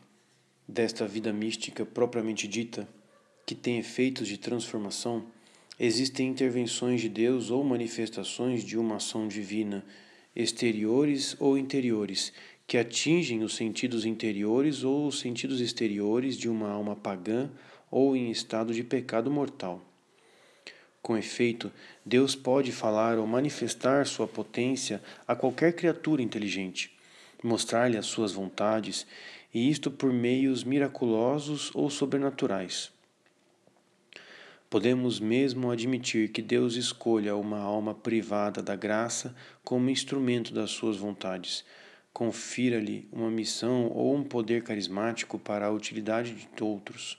desta 0.66 1.06
vida 1.06 1.34
mística 1.34 1.86
propriamente 1.86 2.48
dita, 2.48 2.88
que 3.46 3.54
tem 3.54 3.78
efeitos 3.78 4.26
de 4.26 4.38
transformação, 4.38 5.26
existem 5.78 6.30
intervenções 6.30 7.02
de 7.02 7.10
Deus 7.10 7.52
ou 7.52 7.62
manifestações 7.62 8.64
de 8.64 8.78
uma 8.78 8.96
ação 8.96 9.28
divina, 9.28 9.84
exteriores 10.34 11.36
ou 11.42 11.58
interiores, 11.58 12.32
que 12.68 12.78
atingem 12.78 13.44
os 13.44 13.56
sentidos 13.56 14.06
interiores 14.06 14.84
ou 14.84 15.08
os 15.08 15.20
sentidos 15.20 15.62
exteriores 15.62 16.38
de 16.38 16.50
uma 16.50 16.70
alma 16.70 16.98
pagã 16.98 17.50
ou 17.90 18.14
em 18.14 18.30
estado 18.30 18.74
de 18.74 18.84
pecado 18.84 19.32
mortal. 19.32 19.82
Com 21.02 21.18
efeito, 21.18 21.72
Deus 22.06 22.36
pode 22.36 22.74
falar 22.74 23.18
ou 23.18 23.26
manifestar 23.26 24.06
sua 24.06 24.28
potência 24.28 25.02
a 25.26 25.34
qualquer 25.34 25.72
criatura 25.72 26.22
inteligente, 26.22 26.92
mostrar-lhe 27.42 27.98
as 27.98 28.06
suas 28.06 28.34
vontades, 28.34 29.08
e 29.54 29.70
isto 29.70 29.90
por 29.90 30.12
meios 30.12 30.66
miraculosos 30.66 31.72
ou 31.74 31.90
sobrenaturais. 31.90 32.92
Podemos 34.70 35.22
mesmo 35.22 35.72
admitir 35.72 36.34
que 36.34 36.42
Deus 36.42 36.76
escolha 36.76 37.38
uma 37.38 37.60
alma 37.60 37.96
privada 37.96 38.62
da 38.62 38.76
graça 38.76 39.34
como 39.64 39.90
instrumento 39.90 40.54
das 40.54 40.72
suas 40.72 40.98
vontades, 40.98 41.64
confira-lhe 42.18 43.08
uma 43.12 43.30
missão 43.30 43.92
ou 43.92 44.16
um 44.16 44.24
poder 44.24 44.64
carismático 44.64 45.38
para 45.38 45.68
a 45.68 45.72
utilidade 45.72 46.34
de 46.34 46.64
outros. 46.64 47.16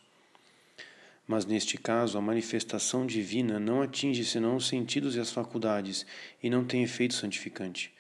Mas 1.25 1.47
neste 1.47 1.79
caso, 1.79 2.19
a 2.19 2.21
manifestação 2.21 3.07
divina 3.07 3.61
não 3.61 3.81
atinge 3.81 4.25
senão 4.25 4.57
os 4.57 4.67
sentidos 4.67 5.15
e 5.15 5.21
as 5.21 5.31
faculdades 5.31 6.05
e 6.43 6.51
não 6.51 6.65
tem 6.65 6.83
efeito 6.83 7.15
santificante. 7.15 7.95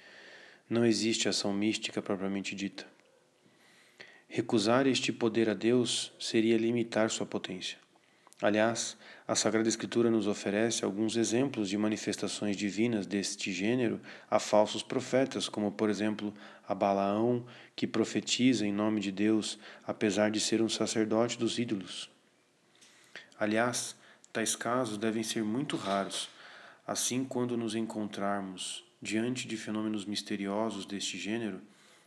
Não 0.68 0.84
existe 0.84 1.28
ação 1.28 1.52
mística 1.52 2.02
propriamente 2.02 2.56
dita. 2.56 2.84
Recusar 4.26 4.88
este 4.88 5.12
poder 5.12 5.48
a 5.48 5.54
Deus 5.54 6.12
seria 6.18 6.58
limitar 6.58 7.10
sua 7.10 7.26
potência. 7.26 7.78
Aliás, 8.40 8.96
a 9.26 9.34
Sagrada 9.34 9.68
Escritura 9.68 10.10
nos 10.10 10.28
oferece 10.28 10.84
alguns 10.84 11.16
exemplos 11.16 11.68
de 11.68 11.76
manifestações 11.76 12.56
divinas 12.56 13.04
deste 13.04 13.52
gênero 13.52 14.00
a 14.30 14.38
falsos 14.38 14.80
profetas, 14.80 15.48
como, 15.48 15.72
por 15.72 15.90
exemplo, 15.90 16.32
a 16.66 16.72
Balaão, 16.72 17.44
que 17.74 17.84
profetiza 17.84 18.64
em 18.64 18.72
nome 18.72 19.00
de 19.00 19.10
Deus, 19.10 19.58
apesar 19.84 20.30
de 20.30 20.38
ser 20.38 20.62
um 20.62 20.68
sacerdote 20.68 21.36
dos 21.36 21.58
ídolos. 21.58 22.08
Aliás, 23.40 23.96
tais 24.32 24.54
casos 24.54 24.98
devem 24.98 25.24
ser 25.24 25.42
muito 25.42 25.76
raros. 25.76 26.28
Assim, 26.86 27.24
quando 27.24 27.56
nos 27.56 27.74
encontrarmos 27.74 28.84
diante 29.02 29.48
de 29.48 29.56
fenômenos 29.56 30.04
misteriosos 30.04 30.86
deste 30.86 31.18
gênero, 31.18 31.60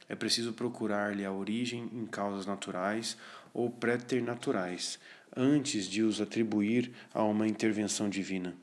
é 0.08 0.16
preciso 0.16 0.54
procurar-lhe 0.54 1.26
a 1.26 1.32
origem 1.32 1.90
em 1.94 2.06
causas 2.06 2.46
naturais 2.46 3.18
ou 3.54 3.70
preternaturais, 3.70 5.00
antes 5.36 5.88
de 5.88 6.04
os 6.04 6.20
atribuir 6.20 6.92
a 7.14 7.24
uma 7.24 7.48
intervenção 7.48 8.10
divina. 8.10 8.56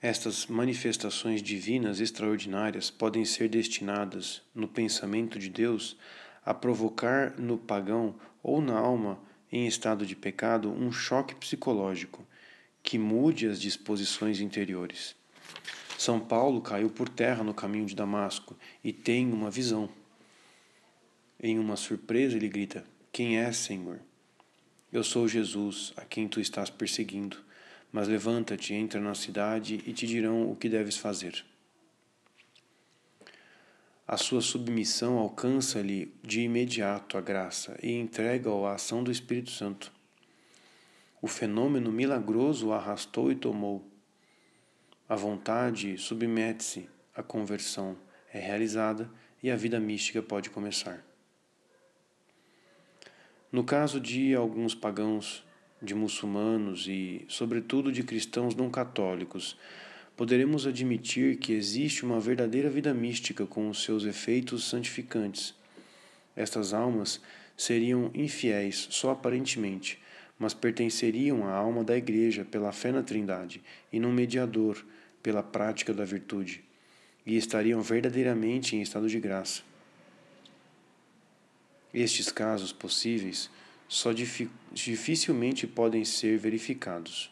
Estas 0.00 0.46
manifestações 0.46 1.40
divinas 1.40 2.00
extraordinárias 2.00 2.90
podem 2.90 3.24
ser 3.24 3.48
destinadas, 3.48 4.42
no 4.52 4.66
pensamento 4.66 5.38
de 5.38 5.48
Deus, 5.48 5.96
a 6.44 6.52
provocar 6.52 7.38
no 7.38 7.56
pagão 7.56 8.16
ou 8.42 8.60
na 8.60 8.76
alma 8.76 9.20
em 9.50 9.66
estado 9.66 10.04
de 10.04 10.16
pecado 10.16 10.70
um 10.72 10.90
choque 10.90 11.34
psicológico 11.34 12.26
que 12.82 12.98
mude 12.98 13.46
as 13.46 13.60
disposições 13.60 14.40
interiores. 14.40 15.14
São 15.96 16.18
Paulo 16.18 16.60
caiu 16.60 16.90
por 16.90 17.08
terra 17.08 17.44
no 17.44 17.54
caminho 17.54 17.86
de 17.86 17.94
Damasco 17.94 18.56
e 18.82 18.92
tem 18.92 19.32
uma 19.32 19.50
visão. 19.50 19.88
Em 21.40 21.60
uma 21.60 21.76
surpresa, 21.76 22.36
ele 22.36 22.48
grita: 22.48 22.84
Quem 23.12 23.38
é, 23.38 23.52
Senhor? 23.52 24.00
Eu 24.90 25.04
sou 25.04 25.28
Jesus, 25.28 25.92
a 25.98 26.00
quem 26.02 26.26
tu 26.26 26.40
estás 26.40 26.70
perseguindo. 26.70 27.36
Mas 27.92 28.08
levanta-te, 28.08 28.72
entra 28.72 28.98
na 28.98 29.14
cidade 29.14 29.82
e 29.86 29.92
te 29.92 30.06
dirão 30.06 30.50
o 30.50 30.56
que 30.56 30.66
deves 30.66 30.96
fazer. 30.96 31.44
A 34.08 34.16
sua 34.16 34.40
submissão 34.40 35.18
alcança-lhe 35.18 36.10
de 36.22 36.40
imediato 36.40 37.18
a 37.18 37.20
graça 37.20 37.78
e 37.82 37.92
entrega-o 37.92 38.64
à 38.64 38.76
ação 38.76 39.04
do 39.04 39.12
Espírito 39.12 39.50
Santo. 39.50 39.92
O 41.20 41.26
fenômeno 41.26 41.92
milagroso 41.92 42.68
o 42.68 42.72
arrastou 42.72 43.30
e 43.30 43.34
tomou. 43.34 43.86
A 45.06 45.14
vontade 45.14 45.98
submete-se, 45.98 46.88
a 47.14 47.22
conversão 47.22 47.94
é 48.32 48.40
realizada 48.40 49.10
e 49.42 49.50
a 49.50 49.56
vida 49.56 49.78
mística 49.78 50.22
pode 50.22 50.48
começar. 50.48 51.11
No 53.52 53.62
caso 53.62 54.00
de 54.00 54.34
alguns 54.34 54.74
pagãos, 54.74 55.44
de 55.82 55.94
muçulmanos 55.94 56.86
e, 56.88 57.22
sobretudo, 57.28 57.92
de 57.92 58.02
cristãos 58.02 58.54
não 58.54 58.70
católicos, 58.70 59.58
poderemos 60.16 60.66
admitir 60.66 61.36
que 61.36 61.52
existe 61.52 62.02
uma 62.02 62.18
verdadeira 62.18 62.70
vida 62.70 62.94
mística 62.94 63.44
com 63.44 63.68
os 63.68 63.84
seus 63.84 64.06
efeitos 64.06 64.64
santificantes. 64.64 65.54
Estas 66.34 66.72
almas 66.72 67.20
seriam 67.54 68.10
infiéis 68.14 68.88
só 68.90 69.10
aparentemente, 69.10 70.00
mas 70.38 70.54
pertenceriam 70.54 71.46
à 71.46 71.52
alma 71.52 71.84
da 71.84 71.94
Igreja 71.94 72.46
pela 72.46 72.72
fé 72.72 72.90
na 72.90 73.02
Trindade 73.02 73.60
e 73.92 74.00
no 74.00 74.10
mediador 74.10 74.82
pela 75.22 75.42
prática 75.42 75.92
da 75.92 76.06
virtude, 76.06 76.64
e 77.26 77.36
estariam 77.36 77.82
verdadeiramente 77.82 78.76
em 78.76 78.80
estado 78.80 79.10
de 79.10 79.20
graça. 79.20 79.71
Estes 81.92 82.30
casos 82.30 82.72
possíveis 82.72 83.50
só 83.88 84.10
dificilmente 84.72 85.66
podem 85.66 86.04
ser 86.04 86.38
verificados. 86.38 87.30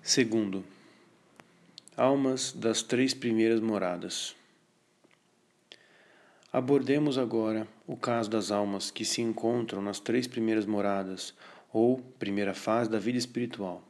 Segundo, 0.00 0.64
almas 1.96 2.52
das 2.52 2.82
três 2.82 3.12
primeiras 3.12 3.60
moradas. 3.60 4.36
Abordemos 6.52 7.18
agora 7.18 7.66
o 7.86 7.96
caso 7.96 8.30
das 8.30 8.50
almas 8.50 8.90
que 8.90 9.04
se 9.04 9.20
encontram 9.22 9.82
nas 9.82 10.00
três 10.00 10.26
primeiras 10.26 10.66
moradas 10.66 11.34
ou 11.72 11.98
primeira 12.18 12.54
fase 12.54 12.90
da 12.90 12.98
vida 12.98 13.18
espiritual. 13.18 13.89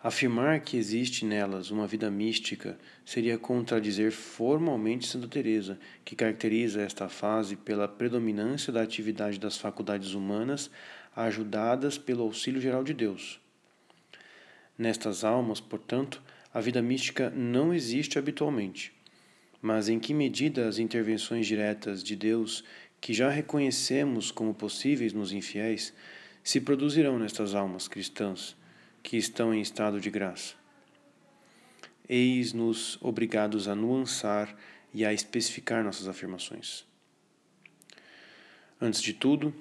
Afirmar 0.00 0.60
que 0.60 0.76
existe 0.76 1.24
nelas 1.24 1.72
uma 1.72 1.84
vida 1.84 2.08
mística 2.08 2.78
seria 3.04 3.36
contradizer 3.36 4.12
formalmente 4.12 5.08
Santa 5.08 5.26
Teresa, 5.26 5.76
que 6.04 6.14
caracteriza 6.14 6.82
esta 6.82 7.08
fase 7.08 7.56
pela 7.56 7.88
predominância 7.88 8.72
da 8.72 8.80
atividade 8.80 9.40
das 9.40 9.56
faculdades 9.56 10.14
humanas 10.14 10.70
ajudadas 11.16 11.98
pelo 11.98 12.22
auxílio 12.22 12.60
geral 12.60 12.84
de 12.84 12.94
Deus. 12.94 13.40
Nestas 14.78 15.24
almas, 15.24 15.58
portanto, 15.58 16.22
a 16.54 16.60
vida 16.60 16.80
mística 16.80 17.28
não 17.30 17.74
existe 17.74 18.20
habitualmente. 18.20 18.92
Mas 19.60 19.88
em 19.88 19.98
que 19.98 20.14
medida 20.14 20.68
as 20.68 20.78
intervenções 20.78 21.44
diretas 21.44 22.04
de 22.04 22.14
Deus, 22.14 22.62
que 23.00 23.12
já 23.12 23.28
reconhecemos 23.28 24.30
como 24.30 24.54
possíveis 24.54 25.12
nos 25.12 25.32
infiéis, 25.32 25.92
se 26.44 26.60
produzirão 26.60 27.18
nestas 27.18 27.52
almas 27.52 27.88
cristãs 27.88 28.56
que 29.08 29.16
estão 29.16 29.54
em 29.54 29.62
estado 29.62 29.98
de 29.98 30.10
graça? 30.10 30.54
Eis-nos 32.06 32.98
obrigados 33.00 33.66
a 33.66 33.74
nuançar 33.74 34.54
e 34.92 35.02
a 35.02 35.14
especificar 35.14 35.82
nossas 35.82 36.06
afirmações. 36.06 36.84
Antes 38.78 39.00
de 39.00 39.14
tudo, 39.14 39.54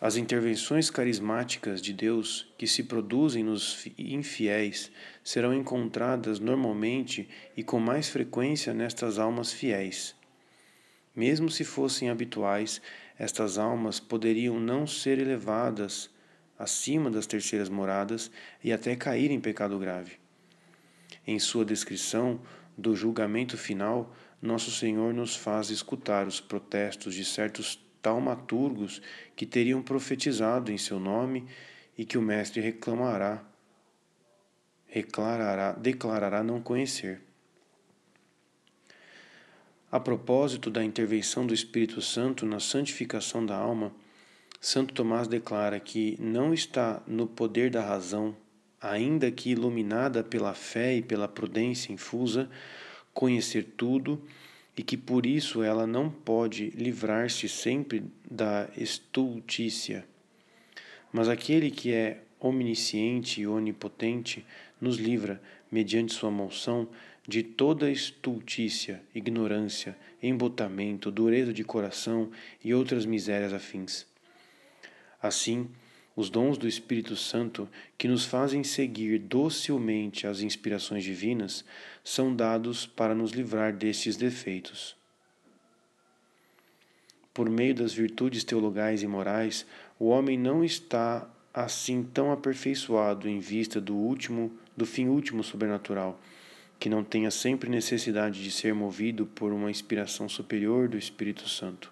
as 0.00 0.14
intervenções 0.14 0.88
carismáticas 0.88 1.82
de 1.82 1.92
Deus 1.92 2.54
que 2.56 2.64
se 2.68 2.84
produzem 2.84 3.42
nos 3.42 3.84
infiéis 3.98 4.92
serão 5.24 5.52
encontradas 5.52 6.38
normalmente 6.38 7.28
e 7.56 7.64
com 7.64 7.80
mais 7.80 8.08
frequência 8.08 8.72
nestas 8.72 9.18
almas 9.18 9.52
fiéis. 9.52 10.14
Mesmo 11.12 11.50
se 11.50 11.64
fossem 11.64 12.08
habituais, 12.08 12.80
estas 13.18 13.58
almas 13.58 13.98
poderiam 13.98 14.60
não 14.60 14.86
ser 14.86 15.18
elevadas 15.18 16.08
acima 16.58 17.10
das 17.10 17.26
terceiras 17.26 17.68
moradas 17.68 18.30
e 18.62 18.72
até 18.72 18.94
cair 18.96 19.30
em 19.30 19.40
pecado 19.40 19.78
grave. 19.78 20.12
Em 21.26 21.38
sua 21.38 21.64
descrição 21.64 22.40
do 22.76 22.96
julgamento 22.96 23.56
final, 23.56 24.14
nosso 24.40 24.70
Senhor 24.70 25.14
nos 25.14 25.36
faz 25.36 25.70
escutar 25.70 26.26
os 26.26 26.40
protestos 26.40 27.14
de 27.14 27.24
certos 27.24 27.78
taumaturgos 28.02 29.00
que 29.36 29.46
teriam 29.46 29.80
profetizado 29.80 30.72
em 30.72 30.78
seu 30.78 30.98
nome 30.98 31.46
e 31.96 32.04
que 32.04 32.18
o 32.18 32.22
mestre 32.22 32.60
reclamará, 32.60 33.44
declarará, 34.92 35.72
declarará 35.72 36.42
não 36.42 36.60
conhecer. 36.60 37.20
A 39.90 40.00
propósito 40.00 40.70
da 40.70 40.82
intervenção 40.82 41.46
do 41.46 41.54
Espírito 41.54 42.00
Santo 42.00 42.46
na 42.46 42.58
santificação 42.58 43.44
da 43.44 43.56
alma, 43.56 43.92
Santo 44.64 44.94
Tomás 44.94 45.26
declara 45.26 45.80
que 45.80 46.16
não 46.20 46.54
está 46.54 47.02
no 47.04 47.26
poder 47.26 47.68
da 47.68 47.84
razão, 47.84 48.36
ainda 48.80 49.28
que 49.28 49.50
iluminada 49.50 50.22
pela 50.22 50.54
fé 50.54 50.94
e 50.94 51.02
pela 51.02 51.26
prudência 51.26 51.92
infusa, 51.92 52.48
conhecer 53.12 53.72
tudo 53.76 54.22
e 54.76 54.84
que 54.84 54.96
por 54.96 55.26
isso 55.26 55.64
ela 55.64 55.84
não 55.84 56.08
pode 56.08 56.70
livrar-se 56.76 57.48
sempre 57.48 58.04
da 58.30 58.68
estultícia. 58.76 60.06
Mas 61.12 61.28
aquele 61.28 61.68
que 61.68 61.92
é 61.92 62.22
omnisciente 62.38 63.40
e 63.40 63.48
onipotente 63.48 64.46
nos 64.80 64.96
livra, 64.96 65.42
mediante 65.72 66.14
sua 66.14 66.30
moção, 66.30 66.88
de 67.26 67.42
toda 67.42 67.90
estultícia, 67.90 69.02
ignorância, 69.12 69.98
embotamento, 70.22 71.10
dureza 71.10 71.52
de 71.52 71.64
coração 71.64 72.30
e 72.62 72.72
outras 72.72 73.04
misérias 73.04 73.52
afins. 73.52 74.11
Assim, 75.22 75.68
os 76.16 76.28
dons 76.28 76.58
do 76.58 76.66
Espírito 76.66 77.16
Santo, 77.16 77.68
que 77.96 78.08
nos 78.08 78.24
fazem 78.24 78.64
seguir 78.64 79.18
docilmente 79.18 80.26
as 80.26 80.40
inspirações 80.40 81.04
divinas, 81.04 81.64
são 82.02 82.34
dados 82.34 82.86
para 82.86 83.14
nos 83.14 83.30
livrar 83.30 83.72
destes 83.72 84.16
defeitos. 84.16 84.96
Por 87.32 87.48
meio 87.48 87.74
das 87.74 87.94
virtudes 87.94 88.44
teologais 88.44 89.02
e 89.02 89.06
morais, 89.06 89.64
o 89.98 90.08
homem 90.08 90.36
não 90.36 90.62
está 90.62 91.30
assim 91.54 92.02
tão 92.02 92.32
aperfeiçoado 92.32 93.28
em 93.28 93.38
vista 93.38 93.80
do 93.80 93.94
último, 93.94 94.52
do 94.76 94.84
fim 94.84 95.06
último 95.06 95.42
sobrenatural, 95.44 96.20
que 96.78 96.88
não 96.88 97.04
tenha 97.04 97.30
sempre 97.30 97.70
necessidade 97.70 98.42
de 98.42 98.50
ser 98.50 98.74
movido 98.74 99.24
por 99.24 99.52
uma 99.52 99.70
inspiração 99.70 100.28
superior 100.28 100.88
do 100.88 100.98
Espírito 100.98 101.48
Santo. 101.48 101.91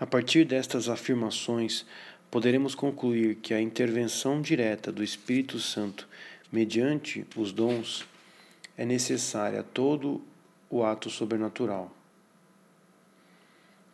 A 0.00 0.06
partir 0.06 0.46
destas 0.46 0.88
afirmações, 0.88 1.84
poderemos 2.30 2.74
concluir 2.74 3.34
que 3.34 3.52
a 3.52 3.60
intervenção 3.60 4.40
direta 4.40 4.90
do 4.90 5.04
Espírito 5.04 5.58
Santo 5.58 6.08
mediante 6.50 7.26
os 7.36 7.52
dons 7.52 8.06
é 8.78 8.86
necessária 8.86 9.60
a 9.60 9.62
todo 9.62 10.22
o 10.70 10.82
ato 10.82 11.10
sobrenatural. 11.10 11.94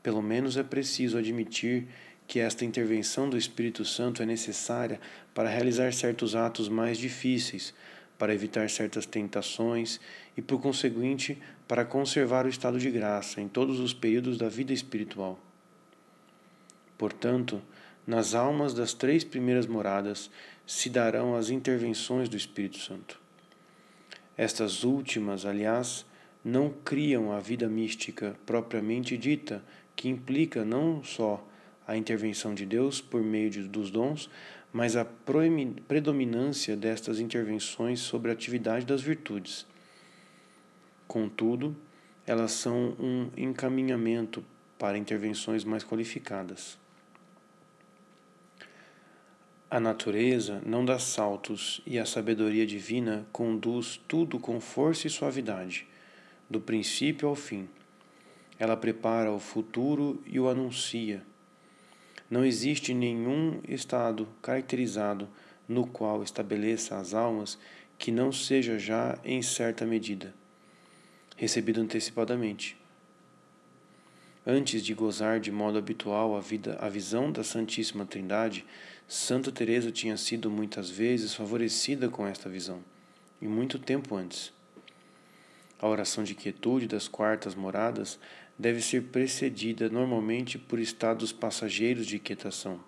Pelo 0.00 0.22
menos 0.22 0.56
é 0.56 0.62
preciso 0.62 1.18
admitir 1.18 1.88
que 2.28 2.38
esta 2.38 2.64
intervenção 2.64 3.28
do 3.28 3.36
Espírito 3.36 3.84
Santo 3.84 4.22
é 4.22 4.26
necessária 4.26 5.00
para 5.34 5.48
realizar 5.48 5.92
certos 5.92 6.36
atos 6.36 6.68
mais 6.68 6.98
difíceis, 6.98 7.74
para 8.16 8.32
evitar 8.32 8.70
certas 8.70 9.06
tentações 9.06 10.00
e, 10.36 10.40
por 10.40 10.60
conseguinte, 10.62 11.36
para 11.66 11.84
conservar 11.84 12.46
o 12.46 12.48
estado 12.48 12.78
de 12.78 12.92
graça 12.92 13.40
em 13.40 13.48
todos 13.48 13.80
os 13.80 13.92
períodos 13.92 14.38
da 14.38 14.48
vida 14.48 14.72
espiritual. 14.72 15.40
Portanto, 16.98 17.62
nas 18.06 18.34
almas 18.34 18.72
das 18.72 18.94
três 18.94 19.24
primeiras 19.24 19.66
moradas 19.66 20.30
se 20.66 20.88
darão 20.88 21.34
as 21.34 21.50
intervenções 21.50 22.28
do 22.28 22.36
Espírito 22.36 22.78
Santo. 22.78 23.20
Estas 24.36 24.84
últimas, 24.84 25.44
aliás, 25.44 26.06
não 26.44 26.70
criam 26.70 27.32
a 27.32 27.40
vida 27.40 27.68
mística 27.68 28.36
propriamente 28.46 29.16
dita, 29.16 29.64
que 29.96 30.08
implica 30.08 30.64
não 30.64 31.02
só 31.02 31.44
a 31.86 31.96
intervenção 31.96 32.54
de 32.54 32.66
Deus 32.66 33.00
por 33.00 33.22
meio 33.22 33.50
de, 33.50 33.62
dos 33.62 33.90
dons, 33.90 34.30
mas 34.72 34.94
a 34.94 35.04
predominância 35.88 36.76
destas 36.76 37.18
intervenções 37.18 38.00
sobre 38.00 38.30
a 38.30 38.34
atividade 38.34 38.84
das 38.84 39.00
virtudes. 39.00 39.66
Contudo, 41.08 41.74
elas 42.26 42.52
são 42.52 42.94
um 42.98 43.30
encaminhamento 43.36 44.44
para 44.78 44.98
intervenções 44.98 45.64
mais 45.64 45.82
qualificadas. 45.82 46.78
A 49.70 49.80
natureza 49.80 50.62
não 50.64 50.84
dá 50.84 50.98
saltos 50.98 51.80
e 51.86 51.98
a 51.98 52.06
sabedoria 52.06 52.66
divina 52.66 53.26
conduz 53.32 54.00
tudo 54.06 54.38
com 54.38 54.60
força 54.60 55.06
e 55.06 55.10
suavidade, 55.10 55.86
do 56.48 56.60
princípio 56.60 57.28
ao 57.28 57.34
fim. 57.34 57.68
Ela 58.58 58.76
prepara 58.76 59.32
o 59.32 59.40
futuro 59.40 60.22
e 60.26 60.38
o 60.38 60.48
anuncia. 60.48 61.22
Não 62.30 62.44
existe 62.44 62.94
nenhum 62.94 63.60
estado 63.68 64.28
caracterizado 64.40 65.28
no 65.68 65.86
qual 65.86 66.22
estabeleça 66.22 66.96
as 66.96 67.12
almas 67.12 67.58
que 67.98 68.10
não 68.10 68.30
seja 68.30 68.78
já 68.78 69.18
em 69.24 69.42
certa 69.42 69.84
medida 69.84 70.32
recebido 71.36 71.80
antecipadamente. 71.80 72.76
Antes 74.46 74.82
de 74.82 74.94
gozar 74.94 75.38
de 75.38 75.52
modo 75.52 75.76
habitual 75.76 76.36
a, 76.36 76.40
vida, 76.40 76.78
a 76.80 76.88
visão 76.88 77.30
da 77.30 77.44
Santíssima 77.44 78.06
Trindade, 78.06 78.64
Santa 79.08 79.52
Teresa 79.52 79.92
tinha 79.92 80.16
sido 80.16 80.50
muitas 80.50 80.90
vezes 80.90 81.34
favorecida 81.34 82.08
com 82.08 82.26
esta 82.26 82.48
visão, 82.48 82.82
e 83.40 83.46
muito 83.46 83.78
tempo 83.78 84.16
antes. 84.16 84.52
A 85.78 85.86
oração 85.86 86.24
de 86.24 86.34
quietude 86.34 86.88
das 86.88 87.06
quartas 87.06 87.54
moradas 87.54 88.18
deve 88.58 88.80
ser 88.80 89.04
precedida 89.04 89.88
normalmente 89.88 90.58
por 90.58 90.78
estados 90.78 91.32
passageiros 91.32 92.06
de 92.06 92.18
quietação. 92.18 92.80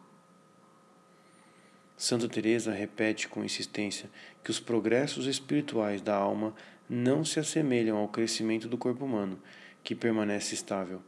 Santa 1.97 2.29
Teresa 2.29 2.73
repete 2.73 3.29
com 3.29 3.45
insistência 3.45 4.11
que 4.43 4.51
os 4.51 4.59
progressos 4.59 5.27
espirituais 5.27 6.01
da 6.01 6.17
alma 6.17 6.55
não 6.89 7.25
se 7.25 7.39
assemelham 7.39 7.97
ao 7.97 8.09
crescimento 8.09 8.69
do 8.69 8.79
corpo 8.79 9.05
humano, 9.05 9.41
que 9.85 9.95
permanece 9.95 10.55
estável 10.55 11.03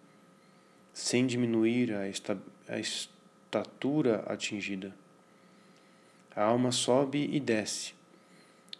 sem 0.92 1.26
diminuir 1.26 1.92
a, 1.94 2.06
esta, 2.06 2.40
a 2.68 2.78
estatura 3.50 4.22
atingida. 4.28 4.94
A 6.36 6.44
alma 6.44 6.70
sobe 6.70 7.28
e 7.32 7.40
desce. 7.40 7.94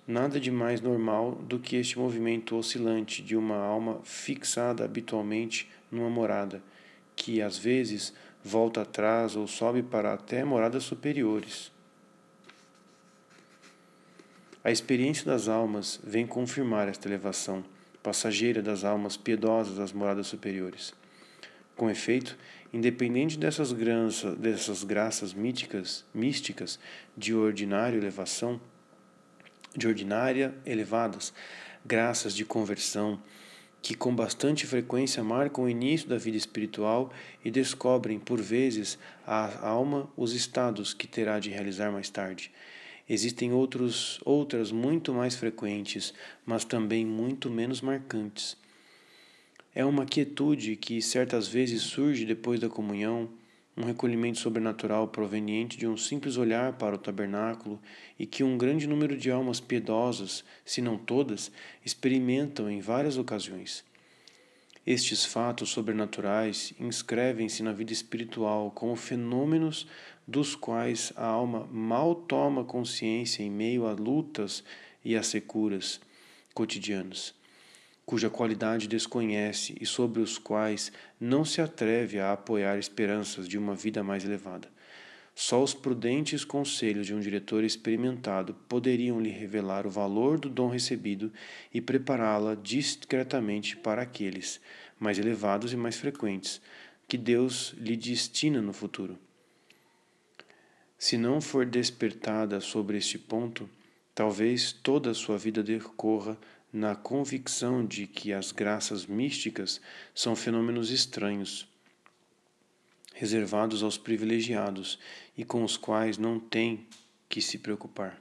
Nada 0.07 0.39
de 0.39 0.51
mais 0.51 0.81
normal 0.81 1.33
do 1.33 1.59
que 1.59 1.75
este 1.75 1.99
movimento 1.99 2.57
oscilante 2.57 3.21
de 3.21 3.37
uma 3.37 3.57
alma 3.57 4.01
fixada 4.05 4.85
habitualmente 4.85 5.69
numa 5.91 6.09
morada, 6.09 6.63
que 7.17 7.43
às 7.43 7.59
vezes 7.59 8.15
volta 8.45 8.83
atrás 8.83 9.35
ou 9.35 9.49
sobe 9.49 9.83
para 9.83 10.15
até 10.15 10.45
moradas 10.45 10.85
superiores. 10.85 11.73
A 14.63 14.71
experiência 14.71 15.27
das 15.27 15.49
almas 15.49 16.01
vem 16.05 16.27
confirmar 16.27 16.87
esta 16.87 17.09
elevação 17.09 17.65
passageira 18.03 18.63
das 18.63 18.85
almas 18.85 19.17
piedosas 19.17 19.81
às 19.81 19.93
moradas 19.93 20.29
superiores. 20.29 20.95
Com 21.77 21.91
efeito, 21.91 22.37
independente 22.73 23.39
dessas, 23.39 23.73
graças, 23.73 24.37
dessas 24.37 24.85
graças 24.85 25.35
míticas, 25.35 26.05
místicas 26.15 26.79
de 27.17 27.35
ordinária 27.35 27.97
elevação, 27.97 28.61
de 29.77 29.87
ordinária 29.87 30.55
elevadas, 30.65 31.33
graças 31.85 32.35
de 32.35 32.45
conversão, 32.45 33.21
que 33.83 33.95
com 33.95 34.15
bastante 34.15 34.67
frequência 34.67 35.25
marcam 35.25 35.65
o 35.65 35.69
início 35.69 36.09
da 36.09 36.19
vida 36.19 36.37
espiritual 36.37 37.11
e 37.45 37.51
descobrem, 37.51 38.19
por 38.19 38.41
vezes, 38.41 38.99
a 39.27 39.67
alma 39.67 40.11
os 40.17 40.35
estados 40.35 40.93
que 40.93 41.07
terá 41.07 41.39
de 41.39 41.51
realizar 41.51 41.91
mais 41.91 42.11
tarde. 42.11 42.53
Existem 43.09 43.53
outros, 43.53 44.21
outras 44.25 44.71
muito 44.71 45.13
mais 45.13 45.35
frequentes, 45.35 46.15
mas 46.45 46.65
também 46.65 47.05
muito 47.05 47.51
menos 47.51 47.81
marcantes. 47.81 48.57
É 49.73 49.85
uma 49.85 50.05
quietude 50.05 50.75
que 50.75 51.01
certas 51.01 51.47
vezes 51.47 51.83
surge 51.83 52.25
depois 52.25 52.59
da 52.59 52.69
comunhão, 52.69 53.31
um 53.77 53.85
recolhimento 53.85 54.39
sobrenatural 54.39 55.07
proveniente 55.07 55.79
de 55.79 55.87
um 55.87 55.97
simples 55.97 56.37
olhar 56.37 56.73
para 56.73 56.97
o 56.97 56.99
tabernáculo 56.99 57.81
e 58.19 58.27
que 58.27 58.43
um 58.43 58.59
grande 58.59 58.89
número 58.89 59.17
de 59.17 59.31
almas 59.31 59.61
piedosas, 59.61 60.45
se 60.65 60.83
não 60.83 60.99
todas, 60.99 61.53
experimentam 61.85 62.69
em 62.69 62.81
várias 62.81 63.17
ocasiões. 63.17 63.85
Estes 64.85 65.25
fatos 65.25 65.69
sobrenaturais 65.69 66.75
inscrevem-se 66.81 67.63
na 67.63 67.73
vida 67.73 67.93
espiritual 67.93 68.73
como 68.73 68.97
fenômenos 68.97 69.87
dos 70.27 70.57
quais 70.57 71.13
a 71.15 71.27
alma 71.27 71.69
mal 71.71 72.15
toma 72.15 72.65
consciência 72.65 73.45
em 73.45 73.51
meio 73.51 73.87
a 73.87 73.93
lutas 73.93 74.65
e 75.05 75.15
a 75.15 75.23
securas 75.23 76.01
cotidianas, 76.53 77.35
cuja 78.11 78.29
qualidade 78.29 78.89
desconhece 78.89 79.77
e 79.81 79.87
sobre 79.87 80.21
os 80.21 80.37
quais 80.37 80.91
não 81.21 81.45
se 81.45 81.61
atreve 81.61 82.19
a 82.19 82.33
apoiar 82.33 82.77
esperanças 82.77 83.47
de 83.47 83.57
uma 83.57 83.73
vida 83.73 84.03
mais 84.03 84.25
elevada. 84.25 84.69
Só 85.33 85.63
os 85.63 85.75
prudentes 85.75 86.45
conselhos 86.45 87.07
de 87.07 87.15
um 87.15 87.21
diretor 87.21 87.63
experimentado 87.63 88.53
poderiam 88.69 89.21
lhe 89.21 89.31
revelar 89.31 89.87
o 89.87 89.91
valor 89.91 90.41
do 90.41 90.51
dom 90.51 90.69
recebido 90.69 91.33
e 91.73 91.81
prepará-la 91.81 92.57
discretamente 92.57 93.77
para 93.77 94.03
aqueles 94.03 94.61
mais 94.99 95.17
elevados 95.17 95.73
e 95.73 95.77
mais 95.77 95.95
frequentes 95.95 96.61
que 97.07 97.17
Deus 97.17 97.77
lhe 97.79 97.97
destina 97.97 98.61
no 98.61 98.73
futuro. 98.73 99.17
Se 100.99 101.17
não 101.17 101.41
for 101.41 101.65
despertada 101.65 102.61
sobre 102.61 102.99
este 102.99 103.21
ponto, 103.21 103.71
talvez 104.13 104.73
toda 104.73 105.13
a 105.13 105.15
sua 105.15 105.39
vida 105.39 105.63
decorra 105.63 106.37
na 106.73 106.95
convicção 106.95 107.85
de 107.85 108.07
que 108.07 108.33
as 108.33 108.53
graças 108.53 109.07
místicas 109.07 109.81
são 110.15 110.37
fenômenos 110.37 110.91
estranhos, 110.91 111.69
reservados 113.15 113.83
aos 113.83 113.99
privilegiados 113.99 114.99
e 115.37 115.45
com 115.45 115.65
os 115.65 115.77
quais 115.77 116.17
não 116.17 116.39
tem 116.39 116.87
que 117.29 117.43
se 117.43 117.59
preocupar. 117.59 118.21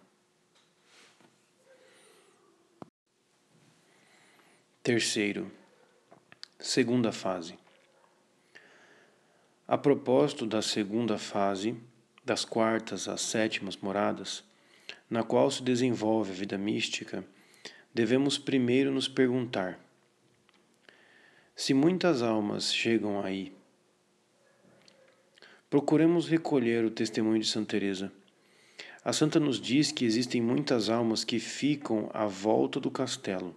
Terceiro, 4.82 5.52
segunda 6.60 7.12
fase. 7.12 7.58
A 9.68 9.78
propósito 9.78 10.48
da 10.48 10.64
segunda 10.64 11.18
fase, 11.18 11.78
das 12.26 12.44
quartas 12.44 13.08
às 13.08 13.22
sétimas 13.22 13.78
moradas, 13.78 14.44
na 15.08 15.24
qual 15.24 15.52
se 15.52 15.62
desenvolve 15.62 16.32
a 16.32 16.36
vida 16.36 16.58
mística, 16.58 17.24
devemos 17.94 18.38
primeiro 18.38 18.92
nos 18.92 19.08
perguntar: 19.08 19.80
se 21.56 21.74
muitas 21.74 22.22
almas 22.22 22.74
chegam 22.74 23.22
aí, 23.22 23.54
procuremos 25.70 26.28
recolher 26.28 26.86
o 26.86 26.92
testemunho 26.92 27.40
de 27.40 27.48
Santa 27.48 27.72
Teresa. 27.72 28.12
A 29.04 29.14
santa 29.14 29.40
nos 29.40 29.60
diz 29.60 29.92
que 29.92 30.06
existem 30.06 30.42
muitas 30.42 30.90
almas 30.90 31.24
que 31.24 31.40
ficam 31.40 32.10
à 32.14 32.26
volta 32.26 32.80
do 32.80 32.92
castelo, 32.92 33.56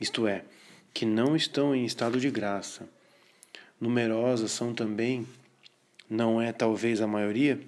isto 0.00 0.26
é, 0.26 0.44
que 0.92 1.06
não 1.06 1.34
estão 1.34 1.74
em 1.74 1.84
estado 1.84 2.20
de 2.20 2.30
graça. 2.30 2.88
Numerosas 3.80 4.50
são 4.52 4.74
também 4.74 5.26
não 6.08 6.40
é 6.40 6.52
talvez 6.52 7.00
a 7.00 7.06
maioria, 7.06 7.60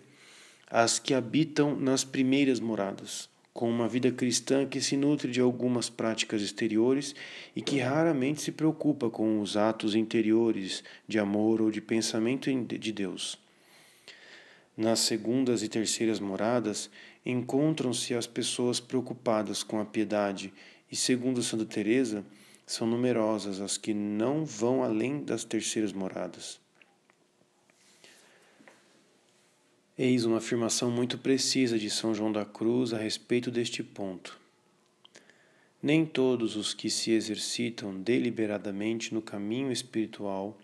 as 0.71 0.99
que 0.99 1.15
habitam 1.15 1.77
nas 1.77 2.05
primeiras 2.05 2.61
moradas, 2.61 3.29
com 3.59 3.69
uma 3.69 3.89
vida 3.89 4.13
cristã 4.13 4.65
que 4.65 4.81
se 4.81 4.97
nutre 4.97 5.33
de 5.33 5.41
algumas 5.41 5.91
práticas 5.91 6.43
exteriores 6.43 7.13
e 7.57 7.61
que 7.61 7.81
raramente 7.81 8.41
se 8.41 8.53
preocupa 8.53 9.11
com 9.11 9.41
os 9.41 9.57
atos 9.57 9.97
interiores 9.97 10.85
de 11.09 11.19
amor 11.19 11.61
ou 11.61 11.69
de 11.69 11.81
pensamento 11.81 12.49
de 12.53 12.93
Deus. 12.93 13.37
Nas 14.77 15.01
segundas 15.01 15.65
e 15.65 15.69
terceiras 15.69 16.21
moradas 16.21 16.89
encontram-se 17.27 18.15
as 18.15 18.29
pessoas 18.29 18.79
preocupadas 18.79 19.65
com 19.65 19.81
a 19.81 19.85
piedade 19.85 20.53
e, 20.89 20.95
segundo 20.95 21.43
Santa 21.43 21.65
Teresa, 21.65 22.25
são 22.65 22.87
numerosas 22.87 23.61
as 23.61 23.77
que 23.77 23.93
não 23.93 24.45
vão 24.45 24.85
além 24.85 25.25
das 25.25 25.43
terceiras 25.43 25.93
moradas. 25.93 26.61
Eis 30.01 30.25
uma 30.25 30.37
afirmação 30.37 30.93
muito 30.93 31.19
precisa 31.19 31.77
de 31.77 31.91
São 31.91 32.15
João 32.15 32.31
da 32.31 32.45
Cruz 32.45 32.95
a 32.95 32.99
respeito 32.99 33.51
deste 33.51 33.83
ponto. 33.83 34.39
Nem 35.83 36.07
todos 36.07 36.55
os 36.55 36.73
que 36.73 36.89
se 36.89 37.11
exercitam 37.11 38.01
deliberadamente 38.01 39.13
no 39.13 39.21
caminho 39.21 39.73
espiritual 39.73 40.57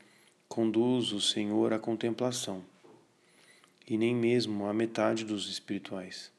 conduz 0.49 1.11
o 1.11 1.21
Senhor 1.21 1.73
à 1.73 1.81
contemplação, 1.81 2.65
e 3.89 3.99
nem 3.99 4.15
mesmo 4.15 4.67
a 4.67 4.73
metade 4.73 5.25
dos 5.25 5.51
espirituais. 5.51 6.31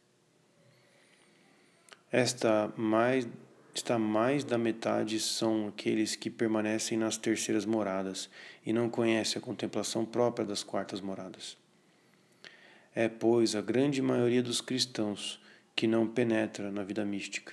Esta 2.09 2.71
mais 2.77 3.27
está 3.73 3.99
mais 3.99 4.45
da 4.45 4.57
metade 4.57 5.19
são 5.19 5.67
aqueles 5.67 6.15
que 6.15 6.29
permanecem 6.29 6.97
nas 6.97 7.17
terceiras 7.17 7.65
moradas 7.65 8.29
e 8.65 8.71
não 8.71 8.89
conhecem 8.89 9.37
a 9.37 9.43
contemplação 9.43 10.05
própria 10.05 10.45
das 10.45 10.63
quartas 10.63 11.01
moradas. 11.01 11.57
É, 12.95 13.09
pois, 13.09 13.55
a 13.55 13.61
grande 13.61 14.01
maioria 14.01 14.41
dos 14.41 14.61
cristãos 14.61 15.37
que 15.75 15.85
não 15.85 16.07
penetra 16.07 16.71
na 16.71 16.81
vida 16.81 17.03
mística. 17.03 17.51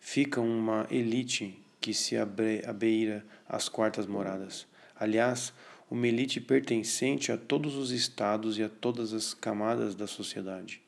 Fica 0.00 0.40
uma 0.40 0.86
elite 0.90 1.62
que 1.78 1.92
se 1.92 2.16
abeira 2.16 3.22
às 3.46 3.68
quartas 3.68 4.06
moradas. 4.06 4.66
Aliás, 4.98 5.52
uma 5.90 6.08
elite 6.08 6.40
pertencente 6.40 7.30
a 7.30 7.36
todos 7.36 7.76
os 7.76 7.90
estados 7.90 8.56
e 8.56 8.62
a 8.62 8.68
todas 8.70 9.12
as 9.12 9.34
camadas 9.34 9.94
da 9.94 10.06
sociedade. 10.06 10.80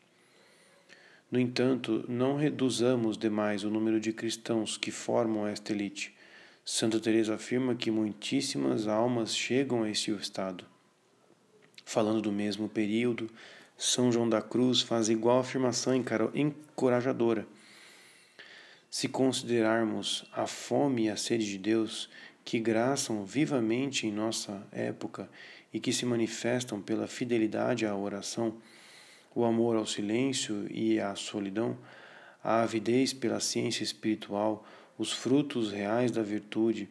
No 1.31 1.38
entanto, 1.38 2.07
não 2.09 2.37
reduzamos 2.37 3.19
demais 3.19 3.65
o 3.65 3.71
número 3.71 4.01
de 4.01 4.15
cristãos 4.15 4.79
que 4.79 4.91
formam 4.91 5.47
esta 5.47 5.73
elite. 5.73 6.15
Santa 6.65 6.99
Teresa 6.99 7.35
afirma 7.35 7.75
que 7.75 7.91
muitíssimas 7.91 8.87
almas 8.87 9.37
chegam 9.37 9.83
a 9.83 9.91
este 9.91 10.11
estado. 10.12 10.71
Falando 11.85 12.23
do 12.23 12.33
mesmo 12.33 12.68
período, 12.68 13.31
São 13.77 14.11
João 14.11 14.29
da 14.29 14.40
Cruz 14.40 14.81
faz 14.81 15.09
igual 15.09 15.40
afirmação 15.40 15.92
encorajadora. 15.95 17.47
Se 18.90 19.09
considerarmos 19.09 20.25
a 20.33 20.47
fome 20.47 21.05
e 21.05 21.11
a 21.11 21.16
sede 21.16 21.47
de 21.47 21.59
Deus, 21.59 22.11
que 22.45 22.59
graçam 22.59 23.25
vivamente 23.25 24.07
em 24.07 24.12
nossa 24.12 24.66
época 24.71 25.29
e 25.73 25.81
que 25.81 25.92
se 25.92 26.05
manifestam 26.05 26.81
pela 26.81 27.07
fidelidade 27.07 27.87
à 27.87 27.97
oração, 27.97 28.57
o 29.35 29.45
amor 29.45 29.77
ao 29.77 29.87
silêncio 29.87 30.66
e 30.71 31.01
à 31.01 31.14
solidão, 31.14 31.79
a 32.45 32.62
avidez 32.62 33.12
pela 33.12 33.40
ciência 33.40 33.83
espiritual, 33.83 34.66
os 34.99 35.12
frutos 35.12 35.73
reais 35.73 36.11
da 36.11 36.23
virtude, 36.23 36.88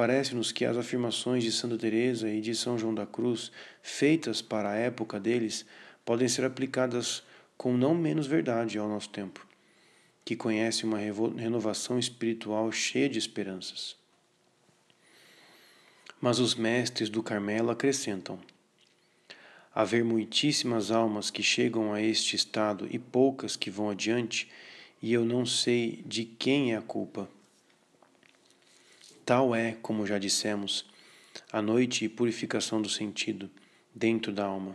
Parece-nos 0.00 0.50
que 0.50 0.64
as 0.64 0.78
afirmações 0.78 1.44
de 1.44 1.52
Santa 1.52 1.76
Teresa 1.76 2.26
e 2.26 2.40
de 2.40 2.54
São 2.54 2.78
João 2.78 2.94
da 2.94 3.04
Cruz, 3.04 3.52
feitas 3.82 4.40
para 4.40 4.70
a 4.70 4.74
época 4.74 5.20
deles, 5.20 5.66
podem 6.06 6.26
ser 6.26 6.42
aplicadas 6.42 7.22
com 7.54 7.76
não 7.76 7.94
menos 7.94 8.26
verdade 8.26 8.78
ao 8.78 8.88
nosso 8.88 9.10
tempo, 9.10 9.46
que 10.24 10.34
conhece 10.34 10.84
uma 10.84 10.96
renovação 10.96 11.98
espiritual 11.98 12.72
cheia 12.72 13.10
de 13.10 13.18
esperanças. 13.18 13.94
Mas 16.18 16.38
os 16.38 16.54
mestres 16.54 17.10
do 17.10 17.22
Carmelo 17.22 17.68
acrescentam: 17.68 18.38
haver 19.74 20.02
muitíssimas 20.02 20.90
almas 20.90 21.30
que 21.30 21.42
chegam 21.42 21.92
a 21.92 22.00
este 22.00 22.36
estado 22.36 22.88
e 22.90 22.98
poucas 22.98 23.54
que 23.54 23.70
vão 23.70 23.90
adiante, 23.90 24.50
e 25.02 25.12
eu 25.12 25.26
não 25.26 25.44
sei 25.44 26.02
de 26.06 26.24
quem 26.24 26.72
é 26.72 26.78
a 26.78 26.80
culpa. 26.80 27.28
Tal 29.30 29.54
é, 29.54 29.76
como 29.80 30.04
já 30.08 30.18
dissemos, 30.18 30.84
a 31.52 31.62
noite 31.62 32.04
e 32.04 32.08
purificação 32.08 32.82
do 32.82 32.88
sentido 32.88 33.48
dentro 33.94 34.32
da 34.32 34.44
alma. 34.44 34.74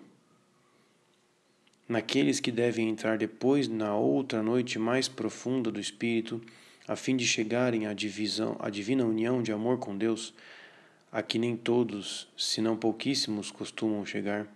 naqueles 1.90 2.40
que 2.40 2.54
devem 2.54 2.88
entrar 2.88 3.18
depois 3.18 3.68
na 3.68 3.94
outra 3.98 4.42
noite 4.42 4.80
mais 4.80 5.10
profunda 5.10 5.70
do 5.70 5.78
Espírito, 5.78 6.42
a 6.88 6.96
fim 6.96 7.18
de 7.18 7.28
chegarem 7.28 7.86
à 7.86 7.92
divisão, 7.92 8.56
à 8.62 8.70
divina 8.70 9.04
união 9.04 9.44
de 9.44 9.52
amor 9.52 9.78
com 9.78 9.98
Deus, 9.98 10.34
a 11.12 11.22
que 11.22 11.38
nem 11.38 11.58
todos, 11.58 12.30
senão 12.38 12.78
pouquíssimos, 12.78 13.52
costumam 13.52 14.06
chegar, 14.06 14.48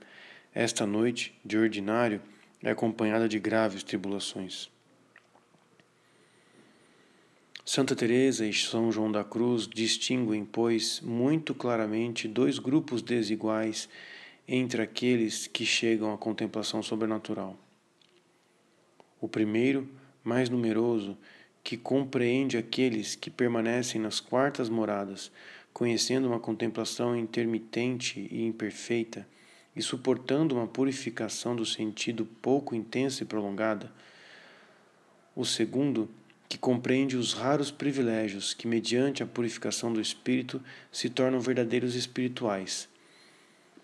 esta 0.55 0.85
noite, 0.85 1.37
de 1.43 1.57
ordinário, 1.57 2.21
é 2.63 2.71
acompanhada 2.71 3.27
de 3.27 3.37
graves 3.37 3.83
tribulações. 3.83 4.69
Santa 7.71 7.95
Teresa 7.95 8.47
e 8.47 8.51
São 8.51 8.91
João 8.91 9.11
da 9.11 9.23
Cruz 9.23 9.67
distinguem, 9.67 10.43
pois, 10.43 11.01
muito 11.01 11.53
claramente 11.53 12.27
dois 12.27 12.57
grupos 12.57 13.03
desiguais 13.03 13.87
entre 14.47 14.81
aqueles 14.81 15.45
que 15.45 15.63
chegam 15.67 16.11
à 16.11 16.17
contemplação 16.17 16.81
sobrenatural. 16.81 17.55
O 19.21 19.27
primeiro, 19.27 19.87
mais 20.23 20.49
numeroso, 20.49 21.15
que 21.63 21.77
compreende 21.77 22.57
aqueles 22.57 23.13
que 23.13 23.29
permanecem 23.29 24.01
nas 24.01 24.19
quartas 24.19 24.67
moradas, 24.67 25.31
conhecendo 25.71 26.27
uma 26.27 26.39
contemplação 26.39 27.15
intermitente 27.15 28.27
e 28.31 28.47
imperfeita, 28.47 29.27
e 29.75 29.81
suportando 29.83 30.55
uma 30.55 30.65
purificação 30.65 31.55
do 31.55 31.67
sentido 31.67 32.25
pouco 32.41 32.73
intensa 32.73 33.21
e 33.21 33.27
prolongada. 33.27 33.93
O 35.35 35.45
segundo, 35.45 36.09
que 36.49 36.57
compreende 36.57 37.15
os 37.15 37.33
raros 37.33 37.69
privilégios 37.69 38.55
que, 38.55 38.67
mediante 38.67 39.21
a 39.21 39.27
purificação 39.27 39.93
do 39.93 40.01
espírito, 40.01 40.59
se 40.91 41.07
tornam 41.07 41.39
verdadeiros 41.39 41.93
espirituais, 41.93 42.89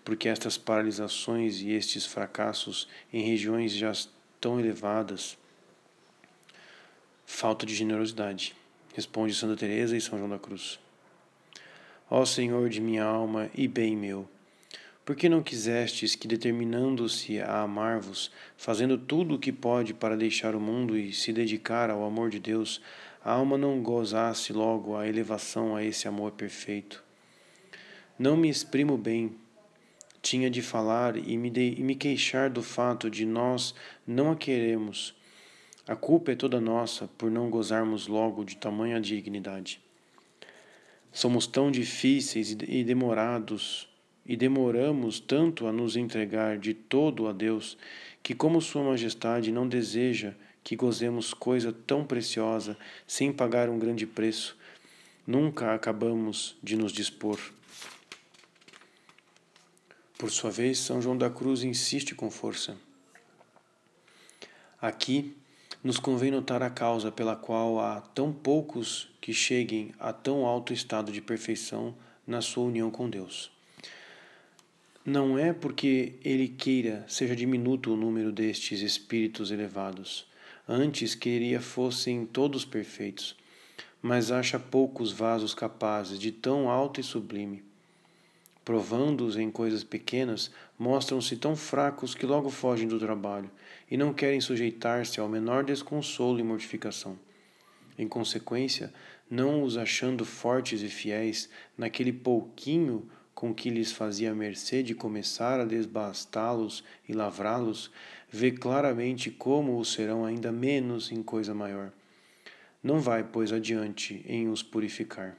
porque 0.04 0.28
estas 0.28 0.58
paralisações 0.58 1.60
e 1.60 1.70
estes 1.70 2.04
fracassos 2.04 2.88
em 3.12 3.22
regiões 3.22 3.72
já 3.72 3.92
tão 4.40 4.58
elevadas, 4.58 5.38
falta 7.24 7.64
de 7.64 7.74
generosidade, 7.74 8.56
responde 8.94 9.32
Santa 9.32 9.56
Teresa 9.56 9.96
e 9.96 10.00
São 10.00 10.18
João 10.18 10.30
da 10.30 10.38
Cruz. 10.38 10.80
Ó 12.10 12.24
Senhor 12.24 12.68
de 12.68 12.80
minha 12.80 13.04
alma 13.04 13.48
e 13.54 13.68
bem 13.68 13.96
meu, 13.96 14.28
por 15.06 15.14
que 15.14 15.28
não 15.28 15.40
quisestes 15.40 16.16
que, 16.16 16.26
determinando-se 16.26 17.40
a 17.40 17.60
amar-vos, 17.60 18.28
fazendo 18.56 18.98
tudo 18.98 19.36
o 19.36 19.38
que 19.38 19.52
pode 19.52 19.94
para 19.94 20.16
deixar 20.16 20.56
o 20.56 20.60
mundo 20.60 20.98
e 20.98 21.12
se 21.12 21.32
dedicar 21.32 21.90
ao 21.90 22.04
amor 22.04 22.28
de 22.28 22.40
Deus, 22.40 22.82
a 23.24 23.30
alma 23.30 23.56
não 23.56 23.80
gozasse 23.80 24.52
logo 24.52 24.96
a 24.96 25.06
elevação 25.06 25.76
a 25.76 25.84
esse 25.84 26.08
amor 26.08 26.32
perfeito? 26.32 27.04
Não 28.18 28.36
me 28.36 28.48
exprimo 28.48 28.98
bem. 28.98 29.36
Tinha 30.20 30.50
de 30.50 30.60
falar 30.60 31.16
e 31.16 31.36
me, 31.36 31.50
de, 31.50 31.76
e 31.78 31.84
me 31.84 31.94
queixar 31.94 32.50
do 32.50 32.60
fato 32.60 33.08
de 33.08 33.24
nós 33.24 33.76
não 34.04 34.32
a 34.32 34.36
queremos. 34.36 35.14
A 35.86 35.94
culpa 35.94 36.32
é 36.32 36.34
toda 36.34 36.60
nossa 36.60 37.06
por 37.16 37.30
não 37.30 37.48
gozarmos 37.48 38.08
logo 38.08 38.42
de 38.44 38.56
tamanha 38.56 39.00
dignidade. 39.00 39.80
Somos 41.12 41.46
tão 41.46 41.70
difíceis 41.70 42.50
e 42.50 42.82
demorados 42.82 43.88
e 44.26 44.36
demoramos 44.36 45.20
tanto 45.20 45.66
a 45.66 45.72
nos 45.72 45.96
entregar 45.96 46.58
de 46.58 46.74
todo 46.74 47.28
a 47.28 47.32
Deus, 47.32 47.78
que, 48.22 48.34
como 48.34 48.60
Sua 48.60 48.82
Majestade 48.82 49.52
não 49.52 49.68
deseja 49.68 50.34
que 50.64 50.74
gozemos 50.74 51.32
coisa 51.32 51.72
tão 51.72 52.04
preciosa 52.04 52.76
sem 53.06 53.32
pagar 53.32 53.68
um 53.68 53.78
grande 53.78 54.04
preço, 54.06 54.56
nunca 55.26 55.72
acabamos 55.72 56.56
de 56.60 56.76
nos 56.76 56.92
dispor. 56.92 57.38
Por 60.18 60.30
sua 60.30 60.50
vez, 60.50 60.78
São 60.78 61.00
João 61.00 61.16
da 61.16 61.30
Cruz 61.30 61.62
insiste 61.62 62.14
com 62.14 62.30
força. 62.30 62.76
Aqui 64.80 65.36
nos 65.84 65.98
convém 65.98 66.30
notar 66.30 66.62
a 66.62 66.70
causa 66.70 67.12
pela 67.12 67.36
qual 67.36 67.78
há 67.78 68.00
tão 68.00 68.32
poucos 68.32 69.08
que 69.20 69.32
cheguem 69.32 69.94
a 70.00 70.12
tão 70.12 70.44
alto 70.44 70.72
estado 70.72 71.12
de 71.12 71.20
perfeição 71.20 71.94
na 72.26 72.40
sua 72.40 72.64
união 72.64 72.90
com 72.90 73.08
Deus. 73.08 73.55
Não 75.06 75.38
é 75.38 75.52
porque 75.52 76.14
ele 76.24 76.48
queira 76.48 77.04
seja 77.06 77.36
diminuto 77.36 77.92
o 77.92 77.96
número 77.96 78.32
destes 78.32 78.80
espíritos 78.80 79.52
elevados. 79.52 80.26
Antes 80.68 81.14
queria 81.14 81.60
fossem 81.60 82.26
todos 82.26 82.64
perfeitos, 82.64 83.36
mas 84.02 84.32
acha 84.32 84.58
poucos 84.58 85.12
vasos 85.12 85.54
capazes 85.54 86.18
de 86.18 86.32
tão 86.32 86.68
alto 86.68 87.00
e 87.00 87.04
sublime. 87.04 87.62
Provando-os 88.64 89.36
em 89.36 89.48
coisas 89.48 89.84
pequenas, 89.84 90.50
mostram-se 90.76 91.36
tão 91.36 91.54
fracos 91.54 92.12
que 92.12 92.26
logo 92.26 92.50
fogem 92.50 92.88
do 92.88 92.98
trabalho 92.98 93.48
e 93.88 93.96
não 93.96 94.12
querem 94.12 94.40
sujeitar-se 94.40 95.20
ao 95.20 95.28
menor 95.28 95.62
desconsolo 95.62 96.40
e 96.40 96.42
mortificação. 96.42 97.16
Em 97.96 98.08
consequência, 98.08 98.92
não 99.30 99.62
os 99.62 99.76
achando 99.76 100.24
fortes 100.24 100.82
e 100.82 100.88
fiéis 100.88 101.48
naquele 101.78 102.12
pouquinho 102.12 103.08
com 103.36 103.54
que 103.54 103.68
lhes 103.68 103.92
fazia 103.92 104.34
mercê 104.34 104.82
de 104.82 104.94
começar 104.94 105.60
a 105.60 105.64
desbastá-los 105.66 106.82
e 107.06 107.12
lavrá-los, 107.12 107.90
vê 108.30 108.50
claramente 108.50 109.30
como 109.30 109.78
o 109.78 109.84
serão 109.84 110.24
ainda 110.24 110.50
menos 110.50 111.12
em 111.12 111.22
coisa 111.22 111.54
maior. 111.54 111.92
Não 112.82 112.98
vai, 112.98 113.22
pois, 113.22 113.52
adiante 113.52 114.24
em 114.26 114.48
os 114.48 114.62
purificar. 114.62 115.36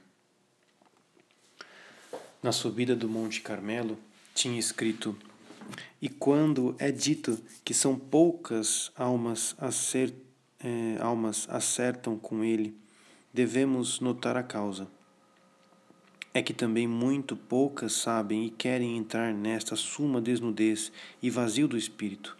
Na 2.40 2.52
subida 2.52 2.94
do 2.94 3.08
Monte 3.08 3.40
Carmelo, 3.40 3.98
tinha 4.32 4.60
escrito: 4.60 5.18
E 6.00 6.08
quando 6.08 6.76
é 6.78 6.92
dito 6.92 7.36
que 7.64 7.74
são 7.74 7.98
poucas 7.98 8.92
almas, 8.94 9.56
acer, 9.58 10.14
é, 10.60 10.98
almas 11.00 11.48
acertam 11.50 12.16
com 12.16 12.44
ele, 12.44 12.78
devemos 13.34 13.98
notar 13.98 14.36
a 14.36 14.42
causa 14.44 14.86
é 16.34 16.42
que 16.42 16.52
também 16.52 16.86
muito 16.86 17.36
poucas 17.36 17.92
sabem 17.92 18.46
e 18.46 18.50
querem 18.50 18.96
entrar 18.96 19.32
nesta 19.32 19.74
suma 19.76 20.20
desnudez 20.20 20.92
e 21.22 21.30
vazio 21.30 21.66
do 21.66 21.76
espírito. 21.76 22.36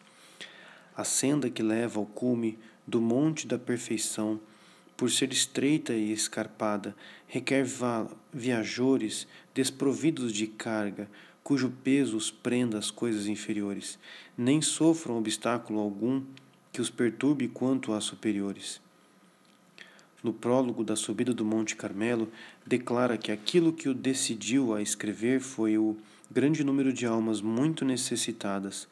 A 0.97 1.05
senda 1.05 1.49
que 1.49 1.63
leva 1.63 1.99
ao 1.99 2.07
cume 2.07 2.59
do 2.87 3.01
monte 3.01 3.47
da 3.47 3.59
perfeição, 3.59 4.41
por 4.97 5.11
ser 5.11 5.33
estreita 5.33 5.93
e 5.95 6.13
escarpada, 6.13 6.95
requer 7.27 7.65
viajores 8.33 9.27
desprovidos 9.55 10.33
de 10.33 10.47
carga, 10.47 11.09
cujo 11.43 11.73
peso 11.83 12.17
os 12.17 12.31
prenda 12.31 12.79
às 12.79 12.91
coisas 12.91 13.27
inferiores, 13.27 13.99
nem 14.37 14.61
sofram 14.61 15.19
obstáculo 15.19 15.79
algum 15.79 16.23
que 16.73 16.81
os 16.81 16.91
perturbe 16.91 17.49
quanto 17.49 17.93
às 17.93 18.05
superiores 18.05 18.81
no 20.23 20.33
prólogo 20.33 20.83
da 20.83 20.97
subida 20.97 21.33
do 21.33 21.45
Monte 21.45 21.77
Carmelo, 21.77 22.29
declara 22.67 23.17
que 23.17 23.31
aquilo 23.31 23.73
que 23.73 23.89
o 23.89 23.95
decidiu 23.95 24.75
a 24.75 24.83
escrever 24.83 25.41
foi 25.41 25.79
o 25.79 25.97
grande 26.31 26.63
número 26.65 26.93
de 26.93 27.07
almas 27.07 27.41
muito 27.41 27.85
necessitadas. 27.85 28.89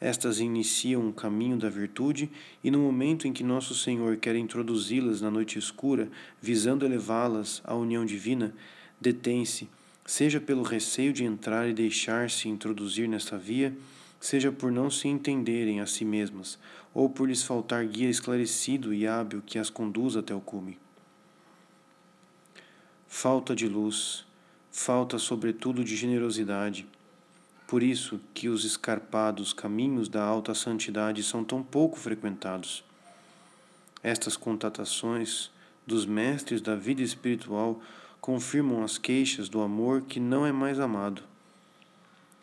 Estas 0.00 0.40
iniciam 0.40 1.08
o 1.08 1.12
caminho 1.12 1.56
da 1.56 1.70
virtude 1.70 2.30
e 2.62 2.70
no 2.70 2.78
momento 2.78 3.26
em 3.26 3.32
que 3.32 3.42
nosso 3.42 3.74
Senhor 3.74 4.16
quer 4.18 4.36
introduzi-las 4.36 5.22
na 5.22 5.30
noite 5.30 5.58
escura, 5.58 6.08
visando 6.40 6.84
elevá-las 6.84 7.62
à 7.64 7.74
união 7.74 8.04
divina, 8.04 8.54
detém-se, 9.00 9.68
seja 10.04 10.38
pelo 10.38 10.62
receio 10.62 11.12
de 11.12 11.24
entrar 11.24 11.68
e 11.68 11.72
deixar-se 11.72 12.48
introduzir 12.48 13.08
nesta 13.08 13.38
via, 13.38 13.74
seja 14.20 14.50
por 14.50 14.72
não 14.72 14.90
se 14.90 15.08
entenderem 15.08 15.80
a 15.80 15.86
si 15.86 16.04
mesmas, 16.04 16.58
ou 16.94 17.08
por 17.08 17.28
lhes 17.28 17.42
faltar 17.42 17.86
guia 17.86 18.08
esclarecido 18.08 18.92
e 18.92 19.06
hábil 19.06 19.42
que 19.44 19.58
as 19.58 19.70
conduza 19.70 20.20
até 20.20 20.34
o 20.34 20.40
cume. 20.40 20.78
Falta 23.06 23.54
de 23.54 23.68
luz, 23.68 24.26
falta 24.70 25.18
sobretudo 25.18 25.84
de 25.84 25.96
generosidade. 25.96 26.86
Por 27.66 27.82
isso 27.82 28.20
que 28.32 28.48
os 28.48 28.64
escarpados 28.64 29.52
caminhos 29.52 30.08
da 30.08 30.24
alta 30.24 30.54
santidade 30.54 31.22
são 31.22 31.44
tão 31.44 31.62
pouco 31.62 31.98
frequentados. 31.98 32.84
Estas 34.02 34.36
contatações 34.36 35.50
dos 35.86 36.06
mestres 36.06 36.60
da 36.60 36.76
vida 36.76 37.02
espiritual 37.02 37.80
confirmam 38.20 38.82
as 38.82 38.98
queixas 38.98 39.48
do 39.48 39.60
amor 39.60 40.02
que 40.02 40.18
não 40.20 40.46
é 40.46 40.52
mais 40.52 40.78
amado 40.80 41.22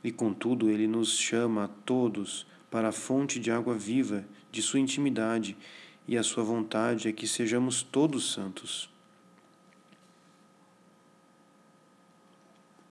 e 0.04 0.12
contudo, 0.12 0.70
ele 0.70 0.88
nos 0.88 1.18
chama 1.18 1.66
a 1.66 1.68
todos 1.68 2.46
para 2.70 2.90
a 2.90 2.92
fonte 2.92 3.40
de 3.40 3.50
água 3.50 3.76
viva 3.76 4.26
de 4.52 4.62
sua 4.62 4.80
intimidade, 4.80 5.56
e 6.08 6.18
a 6.18 6.24
sua 6.24 6.44
vontade 6.44 7.08
é 7.08 7.14
que 7.14 7.26
sejamos 7.26 7.82
todos 7.82 8.34
santos. 8.34 8.93